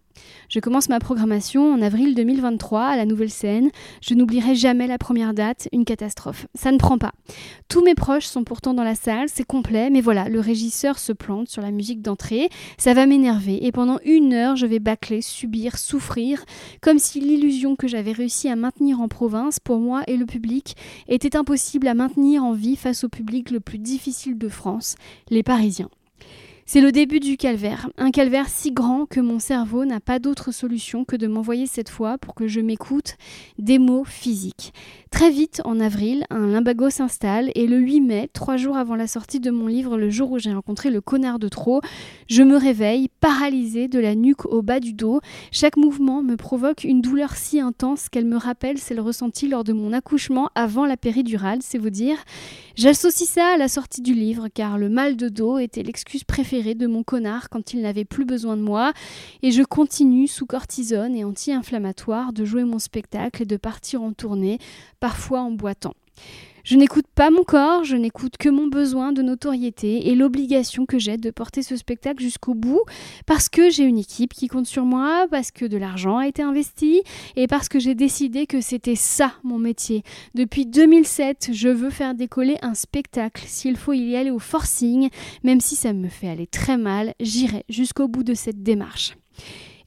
Je 0.49 0.61
commence 0.61 0.89
ma 0.89 0.99
programmation 0.99 1.75
en 1.75 1.83
avril 1.83 2.15
2023 2.15 2.83
à 2.83 2.97
la 2.97 3.05
Nouvelle 3.05 3.31
Scène. 3.31 3.71
Je 4.01 4.15
n'oublierai 4.15 4.55
jamais 4.55 4.87
la 4.87 4.97
première 4.97 5.35
date, 5.35 5.69
une 5.73 5.85
catastrophe. 5.85 6.47
Ça 6.55 6.73
ne 6.73 6.79
prend 6.79 6.97
pas. 6.97 7.13
Tous 7.69 7.85
mes 7.85 7.95
proches 7.95 8.25
sont 8.25 8.45
pourtant 8.45 8.73
dans 8.73 8.83
la 8.83 8.95
salle, 8.95 9.29
c'est 9.29 9.45
complet, 9.45 9.91
mais 9.91 10.01
voilà, 10.01 10.31
le 10.31 10.41
régisseur 10.41 10.99
se 10.99 11.13
plante 11.13 11.51
sur 11.51 11.61
la 11.61 11.71
musique 11.71 12.01
d'entrée. 12.01 12.49
Ça 12.79 12.95
va 12.95 13.05
m'énerver 13.05 13.67
et 13.67 13.73
pendant 13.73 13.99
une 14.07 14.33
heure, 14.33 14.57
je 14.57 14.65
vais 14.65 14.79
bâcler, 14.79 15.21
subir, 15.21 15.77
souffrir, 15.77 16.43
comme 16.81 16.99
si 16.99 17.21
l'illusion 17.21 17.77
que 17.77 17.87
j'avais 17.87 18.13
réussi 18.13 18.49
à 18.49 18.57
maintenir 18.57 19.03
en 19.03 19.09
province 19.09 19.61
pour 19.61 19.81
moi 19.81 20.03
et 20.07 20.17
le 20.17 20.25
public 20.25 20.77
était 21.09 21.37
impossible 21.37 21.89
à 21.89 21.95
maintenir 21.95 22.43
en 22.43 22.53
vie 22.53 22.77
face 22.77 23.05
au 23.05 23.11
public 23.11 23.51
le 23.51 23.61
plus 23.61 23.79
difficile 23.79 24.39
de 24.39 24.49
France, 24.49 24.95
les 25.29 25.43
Parisiens. 25.43 25.91
C'est 26.71 26.83
le 26.83 26.93
début 26.93 27.19
du 27.19 27.39
calvaire, 27.39 27.89
un 27.97 28.11
calvaire 28.11 28.47
si 28.47 28.73
grand 28.73 29.07
que 29.07 29.21
mon 29.21 29.39
cerveau 29.39 29.87
n'a 29.87 30.01
pas 30.01 30.19
d'autre 30.19 30.53
solution 30.53 31.07
que 31.07 31.17
de 31.17 31.27
m'envoyer 31.27 31.67
cette 31.67 31.89
fois 31.89 32.19
pour 32.19 32.35
que 32.35 32.47
je 32.47 32.61
m'écoute 32.61 33.17
des 33.59 33.79
mots 33.79 34.05
physiques. 34.05 34.75
Très 35.11 35.31
vite, 35.31 35.63
en 35.65 35.81
avril, 35.81 36.27
un 36.29 36.47
limbago 36.49 36.91
s'installe 36.91 37.51
et 37.55 37.67
le 37.67 37.79
8 37.79 38.01
mai, 38.03 38.29
trois 38.35 38.59
jours 38.59 38.77
avant 38.77 38.97
la 38.97 39.07
sortie 39.07 39.41
de 39.41 39.51
mon 39.51 39.67
livre 39.67 39.97
Le 39.97 40.11
jour 40.11 40.31
où 40.33 40.39
j'ai 40.39 40.53
rencontré 40.53 40.91
le 40.91 41.01
connard 41.01 41.39
de 41.39 41.49
trop, 41.49 41.81
je 42.29 42.43
me 42.43 42.59
réveille, 42.59 43.09
paralysée 43.21 43.89
de 43.89 43.99
la 43.99 44.15
nuque 44.15 44.45
au 44.45 44.61
bas 44.61 44.79
du 44.79 44.93
dos. 44.93 45.23
Chaque 45.51 45.79
mouvement 45.79 46.23
me 46.23 46.37
provoque 46.37 46.85
une 46.85 47.01
douleur 47.01 47.35
si 47.37 47.61
intense 47.61 48.11
qu'elle 48.11 48.27
me 48.27 48.37
rappelle 48.37 48.77
celle 48.77 49.01
ressentie 49.01 49.49
lors 49.49 49.65
de 49.65 49.73
mon 49.73 49.95
accouchement 49.95 50.51
avant 50.55 50.85
la 50.85 50.99
péridurale, 50.99 51.61
c'est 51.63 51.79
vous 51.79 51.89
dire. 51.89 52.19
J'associe 52.77 53.27
ça 53.27 53.55
à 53.55 53.57
la 53.57 53.69
sortie 53.69 54.03
du 54.03 54.13
livre 54.13 54.49
car 54.53 54.77
le 54.77 54.91
mal 54.91 55.17
de 55.17 55.31
dos 55.31 55.57
était 55.57 55.83
l'excuse 55.83 56.25
préférée 56.25 56.58
de 56.63 56.87
mon 56.87 57.03
connard 57.03 57.49
quand 57.51 57.73
il 57.73 57.83
n'avait 57.83 58.05
plus 58.05 58.25
besoin 58.25 58.57
de 58.57 58.63
moi 58.63 58.93
et 59.43 59.53
je 59.53 59.63
continue 59.63 60.27
sous 60.27 60.47
cortisone 60.47 61.15
et 61.15 61.25
anti-inflammatoire 61.25 62.33
de 62.33 62.45
jouer 62.45 62.65
mon 62.65 62.79
spectacle 62.79 63.43
et 63.43 63.47
de 63.47 63.57
partir 63.57 64.03
en 64.03 64.13
tournée 64.13 64.59
parfois 65.01 65.41
en 65.41 65.53
boitant. 65.53 65.95
Je 66.69 66.77
n'écoute 66.77 67.07
pas 67.15 67.31
mon 67.31 67.45
corps, 67.45 67.85
je 67.85 67.97
n'écoute 67.97 68.37
que 68.37 68.51
mon 68.51 68.67
besoin 68.67 69.13
de 69.13 69.23
notoriété 69.23 70.11
et 70.11 70.15
l'obligation 70.15 70.85
que 70.85 70.99
j'ai 70.99 71.17
de 71.17 71.31
porter 71.31 71.63
ce 71.63 71.77
spectacle 71.77 72.23
jusqu'au 72.23 72.53
bout 72.53 72.83
parce 73.25 73.49
que 73.49 73.71
j'ai 73.71 73.85
une 73.85 73.97
équipe 73.97 74.35
qui 74.35 74.49
compte 74.49 74.67
sur 74.67 74.85
moi, 74.85 75.27
parce 75.31 75.51
que 75.51 75.65
de 75.65 75.79
l'argent 75.79 76.19
a 76.19 76.29
été 76.29 76.43
investi 76.43 77.01
et 77.37 77.47
parce 77.47 77.71
que 77.71 77.79
j'ai 77.79 77.95
décidé 77.95 78.47
que 78.47 78.61
c'était 78.61 78.97
ça 78.97 79.33
mon 79.45 79.57
métier. 79.57 80.03
Depuis 80.35 80.67
2007, 80.67 81.53
je 81.55 81.71
veux 81.71 81.89
faire 81.89 82.15
décoller 82.15 82.59
un 82.61 82.75
spectacle. 82.75 83.45
S'il 83.47 83.79
faut 83.79 83.95
y 83.95 84.15
aller 84.15 84.31
au 84.31 84.39
forcing, 84.39 85.09
même 85.45 85.63
si 85.63 85.75
ça 85.75 85.95
me 85.95 86.11
fait 86.11 86.29
aller 86.29 86.47
très 86.47 86.77
mal, 86.77 87.15
j'irai 87.19 87.65
jusqu'au 87.71 88.09
bout 88.09 88.25
de 88.25 88.35
cette 88.35 88.63
démarche. 88.63 89.17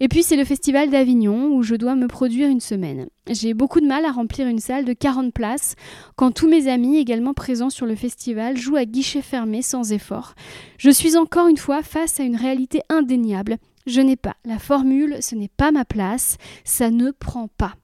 Et 0.03 0.07
puis 0.07 0.23
c'est 0.23 0.35
le 0.35 0.45
festival 0.45 0.89
d'Avignon 0.89 1.53
où 1.53 1.61
je 1.61 1.75
dois 1.75 1.93
me 1.93 2.07
produire 2.07 2.49
une 2.49 2.59
semaine. 2.59 3.07
J'ai 3.29 3.53
beaucoup 3.53 3.79
de 3.79 3.85
mal 3.85 4.03
à 4.03 4.11
remplir 4.11 4.47
une 4.47 4.57
salle 4.57 4.83
de 4.83 4.93
40 4.93 5.31
places 5.31 5.75
quand 6.15 6.31
tous 6.31 6.49
mes 6.49 6.67
amis 6.67 6.97
également 6.97 7.35
présents 7.35 7.69
sur 7.69 7.85
le 7.85 7.93
festival 7.93 8.57
jouent 8.57 8.77
à 8.77 8.85
guichet 8.85 9.21
fermé 9.21 9.61
sans 9.61 9.93
effort. 9.93 10.33
Je 10.79 10.89
suis 10.89 11.17
encore 11.17 11.47
une 11.47 11.57
fois 11.57 11.83
face 11.83 12.19
à 12.19 12.23
une 12.23 12.35
réalité 12.35 12.81
indéniable. 12.89 13.57
Je 13.85 14.01
n'ai 14.01 14.15
pas 14.15 14.35
la 14.43 14.57
formule, 14.57 15.17
ce 15.21 15.35
n'est 15.35 15.51
pas 15.55 15.71
ma 15.71 15.85
place, 15.85 16.37
ça 16.63 16.89
ne 16.89 17.11
prend 17.11 17.47
pas. 17.47 17.75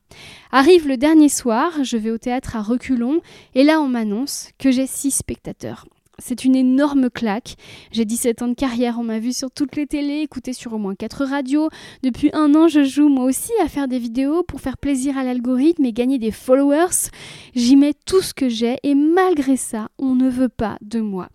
Arrive 0.52 0.88
le 0.88 0.98
dernier 0.98 1.30
soir, 1.30 1.84
je 1.84 1.98
vais 1.98 2.10
au 2.10 2.18
théâtre 2.18 2.56
à 2.56 2.64
reculons 2.64 3.22
et 3.54 3.64
là 3.64 3.80
on 3.80 3.90
m'annonce 3.90 4.50
que 4.58 4.72
j'ai 4.72 4.88
6 4.88 5.12
spectateurs. 5.12 5.86
C'est 6.20 6.46
une 6.46 6.56
énorme 6.56 7.12
claque. 7.12 7.56
J'ai 7.92 8.04
17 8.04 8.42
ans 8.42 8.48
de 8.48 8.56
carrière, 8.56 8.98
on 9.00 9.04
m'a 9.04 9.20
vu 9.20 9.34
sur 9.34 9.52
toutes 9.52 9.76
les 9.76 9.86
télés, 9.86 10.22
écouté 10.22 10.52
sur 10.52 10.74
au 10.74 10.80
moins 10.80 10.96
4 10.96 11.26
radios. 11.26 11.70
Depuis 12.02 12.32
un 12.34 12.56
an, 12.56 12.68
je 12.68 12.84
joue 12.84 13.08
moi 13.08 13.26
aussi 13.26 13.52
à 13.64 13.68
faire 13.68 13.88
des 13.88 14.00
vidéos 14.00 14.42
pour 14.42 14.60
faire 14.60 14.78
plaisir 14.78 15.16
à 15.18 15.24
l'algorithme 15.24 15.86
et 15.86 15.94
gagner 15.94 16.18
des 16.18 16.32
followers. 16.32 17.12
J'y 17.56 17.76
mets 17.76 17.94
tout 18.06 18.22
ce 18.22 18.34
que 18.34 18.50
j'ai 18.50 18.78
et 18.82 18.96
malgré 18.96 19.58
ça, 19.58 19.90
on 20.00 20.16
ne 20.16 20.28
veut 20.28 20.50
pas 20.50 20.78
de 20.82 21.02
moi. 21.02 21.30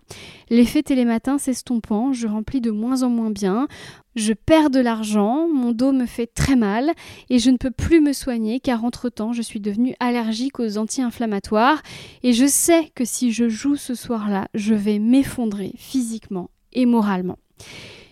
L'effet 0.53 0.83
télématin 0.83 1.39
s'estompant, 1.39 2.13
je 2.13 2.29
remplis 2.29 2.61
de 2.61 2.71
moins 2.71 3.05
en 3.05 3.09
moins 3.09 3.31
bien. 3.31 3.69
Je 4.17 4.35
perds 4.35 4.69
de 4.69 4.81
l'argent, 4.81 5.49
mon 5.49 5.73
dos 5.73 5.93
me 5.93 6.05
fait 6.05 6.27
très 6.27 6.57
mal 6.57 6.93
et 7.31 7.39
je 7.39 7.49
ne 7.49 7.57
peux 7.57 7.71
plus 7.71 8.03
me 8.03 8.13
soigner 8.13 8.61
car 8.61 8.85
entre-temps 8.85 9.33
je 9.33 9.41
suis 9.41 9.61
devenue 9.61 9.95
allergique 9.99 10.61
aux 10.61 10.77
anti-inflammatoires 10.77 11.81
et 12.23 12.35
je 12.35 12.45
sais 12.45 12.91
que 12.95 13.07
si 13.07 13.33
je 13.33 13.49
joue 13.49 13.77
ce 13.77 13.95
soir-là, 13.95 14.49
je 14.53 14.75
vais 14.75 14.99
m'effondrer 14.99 15.73
physiquement 15.79 16.51
et 16.75 16.85
moralement. 16.85 17.39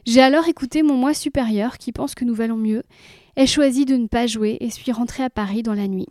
J'ai 0.07 0.23
alors 0.23 0.49
écouté 0.49 0.83
mon 0.83 0.97
moi 0.97 1.13
supérieur 1.13 1.77
qui 1.77 1.93
pense 1.93 2.15
que 2.15 2.25
nous 2.25 2.35
valons 2.35 2.57
mieux, 2.57 2.85
ai 3.37 3.47
choisi 3.47 3.85
de 3.85 3.97
ne 3.97 4.07
pas 4.07 4.27
jouer 4.27 4.57
et 4.61 4.71
suis 4.71 4.93
rentrée 4.93 5.25
à 5.25 5.29
Paris 5.29 5.63
dans 5.63 5.75
la 5.75 5.89
nuit. 5.89 6.09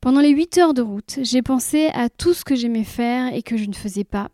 Pendant 0.00 0.20
les 0.20 0.30
8 0.30 0.58
heures 0.58 0.74
de 0.74 0.82
route, 0.82 1.18
j'ai 1.22 1.42
pensé 1.42 1.88
à 1.94 2.08
tout 2.08 2.34
ce 2.34 2.44
que 2.44 2.54
j'aimais 2.54 2.84
faire 2.84 3.34
et 3.34 3.42
que 3.42 3.56
je 3.56 3.66
ne 3.66 3.74
faisais 3.74 4.04
pas, 4.04 4.28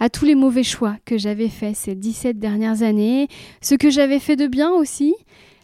à 0.00 0.08
tous 0.08 0.24
les 0.24 0.34
mauvais 0.34 0.62
choix 0.62 0.96
que 1.04 1.18
j'avais 1.18 1.48
faits 1.48 1.76
ces 1.76 1.94
17 1.94 2.38
dernières 2.38 2.82
années, 2.82 3.28
ce 3.60 3.74
que 3.74 3.90
j'avais 3.90 4.18
fait 4.18 4.36
de 4.36 4.46
bien 4.46 4.70
aussi, 4.70 5.14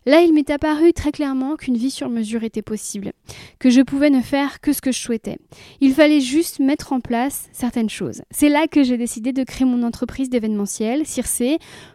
Là, 0.09 0.23
il 0.23 0.33
m'est 0.33 0.49
apparu 0.49 0.95
très 0.95 1.13
clairement 1.13 1.57
qu'une 1.57 1.77
vie 1.77 1.91
sur 1.91 2.09
mesure 2.09 2.43
était 2.43 2.63
possible, 2.63 3.13
que 3.59 3.69
je 3.69 3.83
pouvais 3.83 4.09
ne 4.09 4.23
faire 4.23 4.61
que 4.63 4.73
ce 4.73 4.81
que 4.81 4.91
je 4.91 4.99
souhaitais. 4.99 5.37
Il 5.83 5.93
fallait 5.93 6.23
juste 6.23 6.61
mettre 6.61 6.95
en 6.95 7.01
place 7.01 7.51
certaines 7.53 7.91
choses. 7.91 8.23
C'est 8.31 8.49
là 8.49 8.69
que 8.69 8.83
j'ai 8.83 8.97
décidé 8.97 9.35
de 9.35 9.45
créer 9.45 9.67
mon 9.67 9.83
entreprise 9.83 10.31
d'événementiel, 10.31 11.05
Circe, 11.05 11.43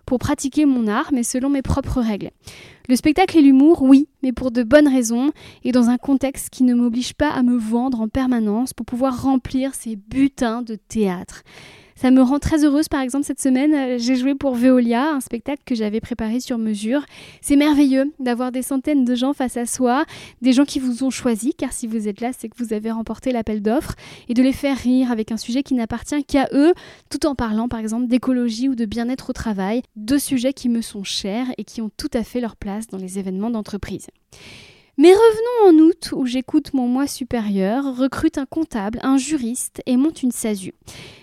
pour 0.06 0.20
pratiquer 0.20 0.66
mon 0.66 0.88
art, 0.88 1.10
mais 1.12 1.24
selon 1.24 1.50
mes 1.50 1.64
propres 1.64 2.02
règles. 2.02 2.30
Le 2.90 2.98
spectacle 2.98 3.38
et 3.38 3.42
l'humour, 3.42 3.82
oui, 3.82 4.10
mais 4.24 4.34
pour 4.34 4.52
de 4.52 4.62
bonnes 4.62 4.90
raisons 4.90 5.32
et 5.64 5.72
dans 5.72 5.90
un 5.90 5.98
contexte 5.98 6.50
qui 6.50 6.64
ne 6.64 6.74
m'oblige 6.74 7.14
pas 7.14 7.30
à 7.30 7.42
me 7.42 7.58
vendre 7.58 8.02
en 8.02 8.10
permanence 8.10 8.74
pour 8.74 8.86
pouvoir 8.86 9.24
remplir 9.24 9.74
ces 9.74 9.96
butins 9.96 10.62
de 10.62 10.76
théâtre. 10.76 11.44
Ça 12.04 12.12
me 12.12 12.22
rend 12.22 12.38
très 12.38 12.66
heureuse, 12.66 12.90
par 12.90 13.00
exemple, 13.00 13.24
cette 13.24 13.40
semaine, 13.40 13.74
euh, 13.74 13.98
j'ai 13.98 14.18
joué 14.18 14.36
pour 14.36 14.56
Veolia, 14.56 15.14
un 15.14 15.22
spectacle 15.22 15.62
que 15.66 15.74
j'avais 15.74 16.02
préparé 16.02 16.42
sur 16.42 16.58
mesure. 16.58 17.06
C'est 17.40 17.56
merveilleux 17.56 18.12
d'avoir 18.20 18.52
des 18.52 18.62
centaines 18.62 19.06
de 19.06 19.16
gens 19.16 19.32
face 19.32 19.56
à 19.56 19.66
soi, 19.66 20.04
des 20.42 20.52
gens 20.52 20.66
qui 20.66 20.80
vous 20.80 21.06
ont 21.06 21.10
choisi, 21.10 21.54
car 21.54 21.72
si 21.72 21.88
vous 21.88 22.10
êtes 22.10 22.20
là, 22.20 22.32
c'est 22.38 22.50
que 22.50 22.58
vous 22.62 22.74
avez 22.74 22.92
remporté 22.92 23.32
l'appel 23.32 23.62
d'offres, 23.62 23.96
et 24.28 24.34
de 24.34 24.44
les 24.44 24.52
faire 24.52 24.76
rire 24.76 25.14
avec 25.14 25.32
un 25.32 25.38
sujet 25.38 25.64
qui 25.64 25.76
n'appartient 25.76 26.26
qu'à 26.26 26.50
eux, 26.52 26.74
tout 27.10 27.26
en 27.26 27.36
parlant, 27.36 27.70
par 27.70 27.80
exemple, 27.80 28.08
d'écologie 28.08 28.68
ou 28.68 28.76
de 28.76 28.84
bien-être 28.84 29.30
au 29.30 29.34
travail, 29.34 29.82
deux 29.96 30.20
sujets 30.20 30.52
qui 30.52 30.68
me 30.68 30.82
sont 30.82 31.06
chers 31.06 31.48
et 31.58 31.64
qui 31.64 31.80
ont 31.80 31.90
tout 31.96 32.12
à 32.14 32.26
fait 32.26 32.42
leur 32.42 32.58
place 32.58 32.88
dans 32.88 32.98
les 32.98 33.18
événements 33.18 33.50
d'entreprise. 33.50 34.08
Mais 34.96 35.12
revenons 35.12 35.70
en 35.70 35.88
août 35.88 36.14
où 36.16 36.28
j'écoute 36.28 36.76
mon 36.76 36.88
moi 36.88 37.08
supérieur, 37.08 37.98
recrute 37.98 38.38
un 38.38 38.46
comptable, 38.46 39.00
un 39.02 39.18
juriste 39.18 39.82
et 39.88 39.98
monte 39.98 40.22
une 40.22 40.32
SASU. 40.32 40.76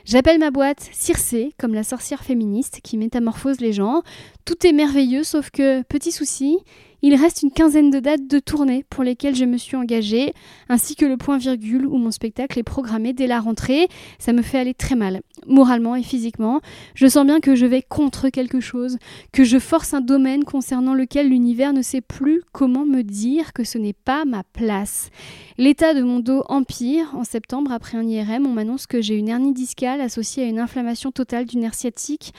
J'appelle 0.04 0.40
ma 0.40 0.50
boîte 0.50 0.88
Circe, 0.92 1.36
comme 1.56 1.74
la 1.74 1.84
sorcière 1.84 2.24
féministe 2.24 2.80
qui 2.82 2.98
métamorphose 2.98 3.60
les 3.60 3.72
gens. 3.72 4.02
Tout 4.44 4.66
est 4.66 4.72
merveilleux 4.72 5.22
sauf 5.22 5.50
que, 5.50 5.82
petit 5.82 6.10
souci, 6.10 6.58
il 7.02 7.14
reste 7.14 7.42
une 7.42 7.50
quinzaine 7.50 7.90
de 7.90 8.00
dates 8.00 8.26
de 8.26 8.38
tournée 8.38 8.84
pour 8.90 9.04
lesquelles 9.04 9.34
je 9.34 9.44
me 9.44 9.56
suis 9.56 9.76
engagée, 9.76 10.34
ainsi 10.68 10.96
que 10.96 11.06
le 11.06 11.16
point 11.16 11.38
virgule 11.38 11.86
où 11.86 11.96
mon 11.96 12.10
spectacle 12.10 12.58
est 12.58 12.64
programmé 12.64 13.12
dès 13.12 13.26
la 13.26 13.40
rentrée. 13.40 13.88
Ça 14.18 14.32
me 14.32 14.42
fait 14.42 14.58
aller 14.58 14.74
très 14.74 14.96
mal, 14.96 15.20
moralement 15.46 15.96
et 15.96 16.02
physiquement. 16.02 16.60
Je 16.94 17.06
sens 17.06 17.26
bien 17.26 17.40
que 17.40 17.54
je 17.54 17.66
vais 17.66 17.82
contre 17.82 18.28
quelque 18.28 18.60
chose, 18.60 18.98
que 19.32 19.44
je 19.44 19.58
force 19.58 19.94
un 19.94 20.00
domaine 20.00 20.44
concernant 20.44 20.94
lequel 20.94 21.28
l'univers 21.28 21.72
ne 21.72 21.82
sait 21.82 22.00
plus 22.00 22.42
comment 22.52 22.84
me 22.84 23.02
dire 23.02 23.52
que 23.52 23.64
ce 23.64 23.78
n'est 23.78 23.92
pas 23.92 24.24
ma 24.24 24.42
place. 24.42 25.10
L'état 25.58 25.94
de 25.94 26.02
mon 26.02 26.20
dos 26.20 26.42
empire. 26.48 27.14
En 27.14 27.24
septembre, 27.24 27.72
après 27.72 27.98
un 27.98 28.06
IRM, 28.06 28.46
on 28.46 28.52
m'annonce 28.52 28.86
que 28.86 29.00
j'ai 29.00 29.16
une 29.16 29.28
hernie 29.28 29.52
discale 29.52 30.00
associée 30.00 30.44
à 30.44 30.46
une 30.46 30.58
inflammation 30.58 31.10
totale 31.10 31.46
du 31.46 31.58
nerf 31.58 31.74
sciatique. 31.74 32.32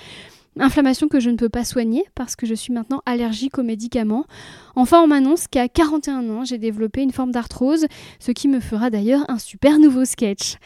Inflammation 0.59 1.07
que 1.07 1.19
je 1.19 1.29
ne 1.29 1.37
peux 1.37 1.49
pas 1.49 1.63
soigner 1.63 2.03
parce 2.15 2.35
que 2.35 2.45
je 2.45 2.53
suis 2.53 2.73
maintenant 2.73 3.01
allergique 3.05 3.57
aux 3.57 3.63
médicaments. 3.63 4.25
Enfin, 4.75 5.01
on 5.01 5.07
m'annonce 5.07 5.47
qu'à 5.47 5.67
41 5.67 6.29
ans, 6.29 6.45
j'ai 6.45 6.57
développé 6.57 7.01
une 7.01 7.11
forme 7.11 7.31
d'arthrose, 7.31 7.85
ce 8.19 8.31
qui 8.31 8.47
me 8.47 8.59
fera 8.59 8.89
d'ailleurs 8.89 9.25
un 9.29 9.37
super 9.37 9.79
nouveau 9.79 10.05
sketch. 10.05 10.57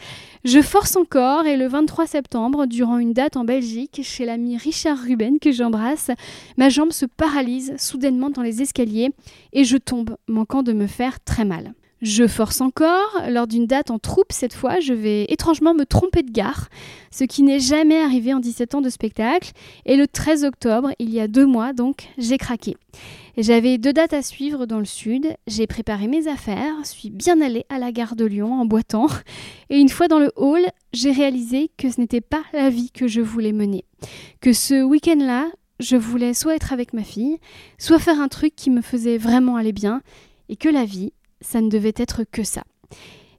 Je 0.44 0.60
force 0.60 0.96
encore 0.96 1.46
et 1.46 1.56
le 1.56 1.66
23 1.66 2.06
septembre, 2.06 2.66
durant 2.66 2.98
une 2.98 3.12
date 3.12 3.36
en 3.36 3.44
Belgique, 3.44 4.00
chez 4.02 4.24
l'ami 4.24 4.56
Richard 4.56 4.98
Ruben 4.98 5.38
que 5.38 5.52
j'embrasse, 5.52 6.10
ma 6.56 6.68
jambe 6.68 6.92
se 6.92 7.06
paralyse 7.06 7.74
soudainement 7.78 8.30
dans 8.30 8.42
les 8.42 8.62
escaliers 8.62 9.10
et 9.52 9.64
je 9.64 9.76
tombe, 9.76 10.16
manquant 10.28 10.62
de 10.62 10.72
me 10.72 10.86
faire 10.86 11.20
très 11.20 11.44
mal. 11.44 11.74
Je 12.02 12.26
force 12.26 12.60
encore, 12.60 13.22
lors 13.30 13.46
d'une 13.46 13.66
date 13.66 13.90
en 13.90 13.98
troupe 13.98 14.30
cette 14.30 14.52
fois, 14.52 14.80
je 14.80 14.92
vais 14.92 15.24
étrangement 15.30 15.72
me 15.72 15.86
tromper 15.86 16.22
de 16.22 16.30
gare, 16.30 16.68
ce 17.10 17.24
qui 17.24 17.42
n'est 17.42 17.58
jamais 17.58 17.98
arrivé 17.98 18.34
en 18.34 18.38
17 18.38 18.74
ans 18.74 18.80
de 18.82 18.90
spectacle, 18.90 19.52
et 19.86 19.96
le 19.96 20.06
13 20.06 20.44
octobre, 20.44 20.90
il 20.98 21.08
y 21.08 21.20
a 21.20 21.26
deux 21.26 21.46
mois 21.46 21.72
donc, 21.72 22.08
j'ai 22.18 22.36
craqué. 22.36 22.76
J'avais 23.38 23.78
deux 23.78 23.94
dates 23.94 24.12
à 24.12 24.20
suivre 24.20 24.66
dans 24.66 24.78
le 24.78 24.84
sud, 24.84 25.34
j'ai 25.46 25.66
préparé 25.66 26.06
mes 26.06 26.28
affaires, 26.28 26.74
suis 26.84 27.08
bien 27.08 27.40
allée 27.40 27.64
à 27.70 27.78
la 27.78 27.92
gare 27.92 28.14
de 28.14 28.26
Lyon 28.26 28.60
en 28.60 28.66
boitant, 28.66 29.06
et 29.70 29.78
une 29.78 29.88
fois 29.88 30.06
dans 30.06 30.18
le 30.18 30.32
hall, 30.36 30.66
j'ai 30.92 31.12
réalisé 31.12 31.70
que 31.78 31.90
ce 31.90 31.98
n'était 31.98 32.20
pas 32.20 32.42
la 32.52 32.68
vie 32.68 32.90
que 32.90 33.08
je 33.08 33.22
voulais 33.22 33.52
mener, 33.52 33.86
que 34.42 34.52
ce 34.52 34.82
week-end-là, 34.82 35.48
je 35.80 35.96
voulais 35.96 36.34
soit 36.34 36.56
être 36.56 36.74
avec 36.74 36.92
ma 36.92 37.04
fille, 37.04 37.38
soit 37.78 37.98
faire 37.98 38.20
un 38.20 38.28
truc 38.28 38.54
qui 38.54 38.68
me 38.68 38.82
faisait 38.82 39.16
vraiment 39.16 39.56
aller 39.56 39.72
bien, 39.72 40.02
et 40.50 40.56
que 40.56 40.68
la 40.68 40.84
vie, 40.84 41.12
ça 41.46 41.60
ne 41.60 41.68
devait 41.70 41.94
être 41.96 42.24
que 42.24 42.42
ça. 42.42 42.64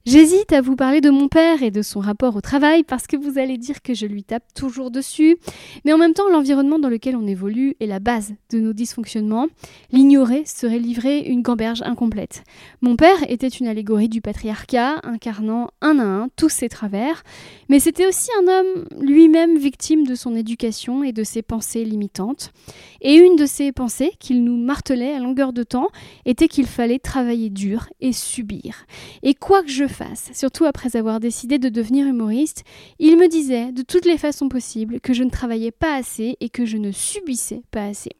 J'hésite 0.07 0.53
à 0.53 0.61
vous 0.61 0.77
parler 0.77 1.01
de 1.01 1.09
mon 1.09 1.27
père 1.27 1.63
et 1.63 1.69
de 1.69 1.81
son 1.81 1.99
rapport 1.99 2.37
au 2.37 2.39
travail 2.39 2.85
parce 2.85 3.07
que 3.07 3.17
vous 3.17 3.37
allez 3.37 3.57
dire 3.57 3.81
que 3.81 3.93
je 3.93 4.05
lui 4.05 4.23
tape 4.23 4.53
toujours 4.55 4.89
dessus, 4.89 5.35
mais 5.83 5.91
en 5.91 5.97
même 5.97 6.13
temps 6.13 6.29
l'environnement 6.29 6.79
dans 6.79 6.87
lequel 6.87 7.17
on 7.17 7.27
évolue 7.27 7.75
est 7.81 7.87
la 7.87 7.99
base 7.99 8.33
de 8.49 8.59
nos 8.59 8.71
dysfonctionnements. 8.71 9.47
L'ignorer 9.91 10.43
serait 10.45 10.79
livrer 10.79 11.19
une 11.19 11.41
gamberge 11.41 11.81
incomplète. 11.81 12.45
Mon 12.79 12.95
père 12.95 13.17
était 13.27 13.49
une 13.49 13.67
allégorie 13.67 14.07
du 14.07 14.21
patriarcat, 14.21 15.01
incarnant 15.03 15.71
un 15.81 15.99
à 15.99 16.05
un 16.05 16.29
tous 16.37 16.47
ses 16.47 16.69
travers, 16.69 17.23
mais 17.67 17.81
c'était 17.81 18.07
aussi 18.07 18.29
un 18.41 18.47
homme 18.47 18.85
lui-même 19.01 19.57
victime 19.57 20.07
de 20.07 20.15
son 20.15 20.37
éducation 20.37 21.03
et 21.03 21.11
de 21.11 21.25
ses 21.25 21.41
pensées 21.41 21.83
limitantes. 21.83 22.53
Et 23.01 23.15
une 23.15 23.35
de 23.35 23.45
ces 23.45 23.73
pensées 23.73 24.13
qu'il 24.19 24.45
nous 24.45 24.55
martelait 24.55 25.15
à 25.15 25.19
longueur 25.19 25.51
de 25.51 25.63
temps 25.63 25.89
était 26.25 26.47
qu'il 26.47 26.65
fallait 26.65 26.97
travailler 26.97 27.49
dur 27.49 27.89
et 27.99 28.13
subir. 28.13 28.85
Et 29.21 29.33
quoi 29.33 29.63
que 29.63 29.69
je 29.69 29.96
surtout 30.33 30.65
après 30.65 30.95
avoir 30.95 31.19
décidé 31.19 31.59
de 31.59 31.69
devenir 31.69 32.07
humoriste, 32.07 32.63
il 32.99 33.17
me 33.17 33.27
disait 33.27 33.71
de 33.71 33.81
toutes 33.81 34.05
les 34.05 34.17
façons 34.17 34.49
possibles 34.49 34.99
que 34.99 35.13
je 35.13 35.23
ne 35.23 35.29
travaillais 35.29 35.71
pas 35.71 35.95
assez 35.95 36.37
et 36.39 36.49
que 36.49 36.65
je 36.65 36.77
ne 36.77 36.91
subissais 36.91 37.61
pas 37.71 37.85
assez. 37.85 38.11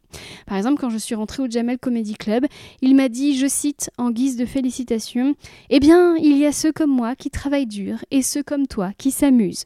Par 0.46 0.58
exemple, 0.58 0.80
quand 0.80 0.90
je 0.90 0.98
suis 0.98 1.16
rentrée 1.16 1.44
au 1.44 1.50
Jamel 1.50 1.78
Comedy 1.78 2.16
Club, 2.16 2.46
il 2.82 2.96
m'a 2.96 3.10
dit, 3.10 3.38
je 3.38 3.48
cite, 3.48 3.90
en 3.98 4.12
guise 4.12 4.38
de 4.38 4.46
félicitations, 4.46 5.36
Eh 5.70 5.80
bien, 5.80 6.16
il 6.16 6.38
y 6.38 6.46
a 6.46 6.52
ceux 6.52 6.72
comme 6.72 6.92
moi 6.92 7.16
qui 7.16 7.30
travaillent 7.30 7.68
dur 7.68 8.04
et 8.12 8.22
ceux 8.22 8.44
comme 8.44 8.68
toi 8.68 8.92
qui 8.98 9.12
s'amusent 9.12 9.66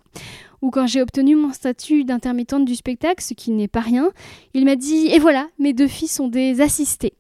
ou 0.62 0.70
quand 0.70 0.88
j'ai 0.88 1.02
obtenu 1.02 1.36
mon 1.36 1.54
statut 1.54 2.04
d'intermittente 2.04 2.66
du 2.66 2.76
spectacle, 2.76 3.24
ce 3.24 3.34
qui 3.34 3.52
n'est 3.52 3.68
pas 3.68 3.80
rien, 3.80 4.12
il 4.54 4.66
m'a 4.66 4.76
dit 4.76 5.08
Et 5.08 5.20
voilà, 5.20 5.48
mes 5.60 5.74
deux 5.74 5.88
filles 5.88 6.08
sont 6.08 6.28
des 6.28 6.62
assistées. 6.62 7.14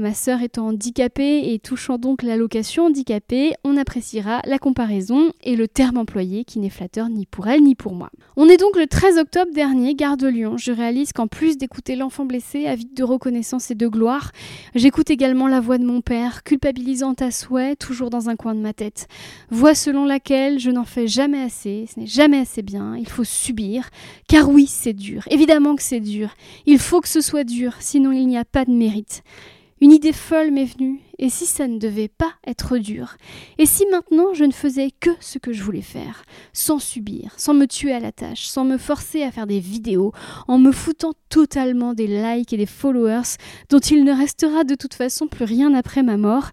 Ma 0.00 0.14
sœur 0.14 0.40
étant 0.40 0.68
handicapée 0.68 1.52
et 1.52 1.58
touchant 1.58 1.98
donc 1.98 2.22
l'allocation 2.22 2.86
handicapée, 2.86 3.52
on 3.64 3.76
appréciera 3.76 4.40
la 4.46 4.58
comparaison 4.58 5.30
et 5.44 5.56
le 5.56 5.68
terme 5.68 5.98
employé 5.98 6.44
qui 6.44 6.58
n'est 6.58 6.70
flatteur 6.70 7.10
ni 7.10 7.26
pour 7.26 7.48
elle 7.48 7.62
ni 7.62 7.74
pour 7.74 7.92
moi. 7.92 8.08
On 8.38 8.48
est 8.48 8.56
donc 8.56 8.78
le 8.78 8.86
13 8.86 9.18
octobre 9.18 9.52
dernier, 9.52 9.94
gare 9.94 10.16
de 10.16 10.26
Lyon. 10.26 10.56
Je 10.56 10.72
réalise 10.72 11.12
qu'en 11.12 11.26
plus 11.26 11.58
d'écouter 11.58 11.96
l'enfant 11.96 12.24
blessé, 12.24 12.66
avide 12.66 12.94
de 12.94 13.04
reconnaissance 13.04 13.70
et 13.70 13.74
de 13.74 13.88
gloire, 13.88 14.32
j'écoute 14.74 15.10
également 15.10 15.48
la 15.48 15.60
voix 15.60 15.76
de 15.76 15.84
mon 15.84 16.00
père, 16.00 16.44
culpabilisante 16.44 17.20
à 17.20 17.30
souhait, 17.30 17.76
toujours 17.76 18.08
dans 18.08 18.30
un 18.30 18.36
coin 18.36 18.54
de 18.54 18.60
ma 18.60 18.72
tête. 18.72 19.06
Voix 19.50 19.74
selon 19.74 20.06
laquelle 20.06 20.58
je 20.58 20.70
n'en 20.70 20.86
fais 20.86 21.08
jamais 21.08 21.42
assez, 21.42 21.84
ce 21.94 22.00
n'est 22.00 22.06
jamais 22.06 22.38
assez 22.38 22.62
bien, 22.62 22.96
il 22.96 23.06
faut 23.06 23.24
subir, 23.24 23.90
car 24.28 24.48
oui, 24.48 24.66
c'est 24.66 24.94
dur, 24.94 25.24
évidemment 25.30 25.76
que 25.76 25.82
c'est 25.82 26.00
dur, 26.00 26.30
il 26.64 26.78
faut 26.78 27.02
que 27.02 27.08
ce 27.08 27.20
soit 27.20 27.44
dur, 27.44 27.74
sinon 27.80 28.12
il 28.12 28.26
n'y 28.26 28.38
a 28.38 28.46
pas 28.46 28.64
de 28.64 28.72
mérite. 28.72 29.22
Une 29.82 29.92
idée 29.92 30.12
folle 30.12 30.50
m'est 30.50 30.66
venue, 30.66 31.00
et 31.18 31.30
si 31.30 31.46
ça 31.46 31.66
ne 31.66 31.78
devait 31.78 32.08
pas 32.08 32.34
être 32.46 32.76
dur? 32.76 33.16
Et 33.56 33.64
si 33.64 33.86
maintenant 33.86 34.34
je 34.34 34.44
ne 34.44 34.52
faisais 34.52 34.90
que 35.00 35.08
ce 35.20 35.38
que 35.38 35.54
je 35.54 35.62
voulais 35.62 35.80
faire, 35.80 36.22
sans 36.52 36.78
subir, 36.78 37.32
sans 37.38 37.54
me 37.54 37.66
tuer 37.66 37.92
à 37.92 38.00
la 38.00 38.12
tâche, 38.12 38.46
sans 38.46 38.66
me 38.66 38.76
forcer 38.76 39.22
à 39.22 39.30
faire 39.30 39.46
des 39.46 39.58
vidéos, 39.58 40.12
en 40.48 40.58
me 40.58 40.70
foutant 40.70 41.12
totalement 41.30 41.94
des 41.94 42.06
likes 42.06 42.52
et 42.52 42.58
des 42.58 42.66
followers, 42.66 43.38
dont 43.70 43.78
il 43.78 44.04
ne 44.04 44.12
restera 44.12 44.64
de 44.64 44.74
toute 44.74 44.92
façon 44.92 45.26
plus 45.28 45.46
rien 45.46 45.72
après 45.72 46.02
ma 46.02 46.18
mort 46.18 46.50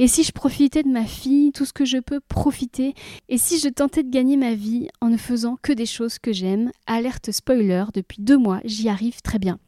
et 0.00 0.06
si 0.06 0.22
je 0.22 0.30
profitais 0.30 0.84
de 0.84 0.88
ma 0.88 1.04
fille, 1.04 1.50
tout 1.50 1.64
ce 1.64 1.72
que 1.72 1.84
je 1.84 1.98
peux 1.98 2.20
profiter, 2.20 2.94
et 3.28 3.36
si 3.36 3.58
je 3.58 3.68
tentais 3.68 4.04
de 4.04 4.10
gagner 4.10 4.36
ma 4.36 4.54
vie 4.54 4.88
en 5.00 5.08
ne 5.08 5.16
faisant 5.16 5.58
que 5.60 5.72
des 5.72 5.86
choses 5.86 6.20
que 6.20 6.32
j'aime, 6.32 6.70
alerte 6.86 7.32
spoiler, 7.32 7.86
depuis 7.92 8.22
deux 8.22 8.38
mois, 8.38 8.60
j'y 8.64 8.88
arrive 8.88 9.20
très 9.22 9.40
bien. 9.40 9.58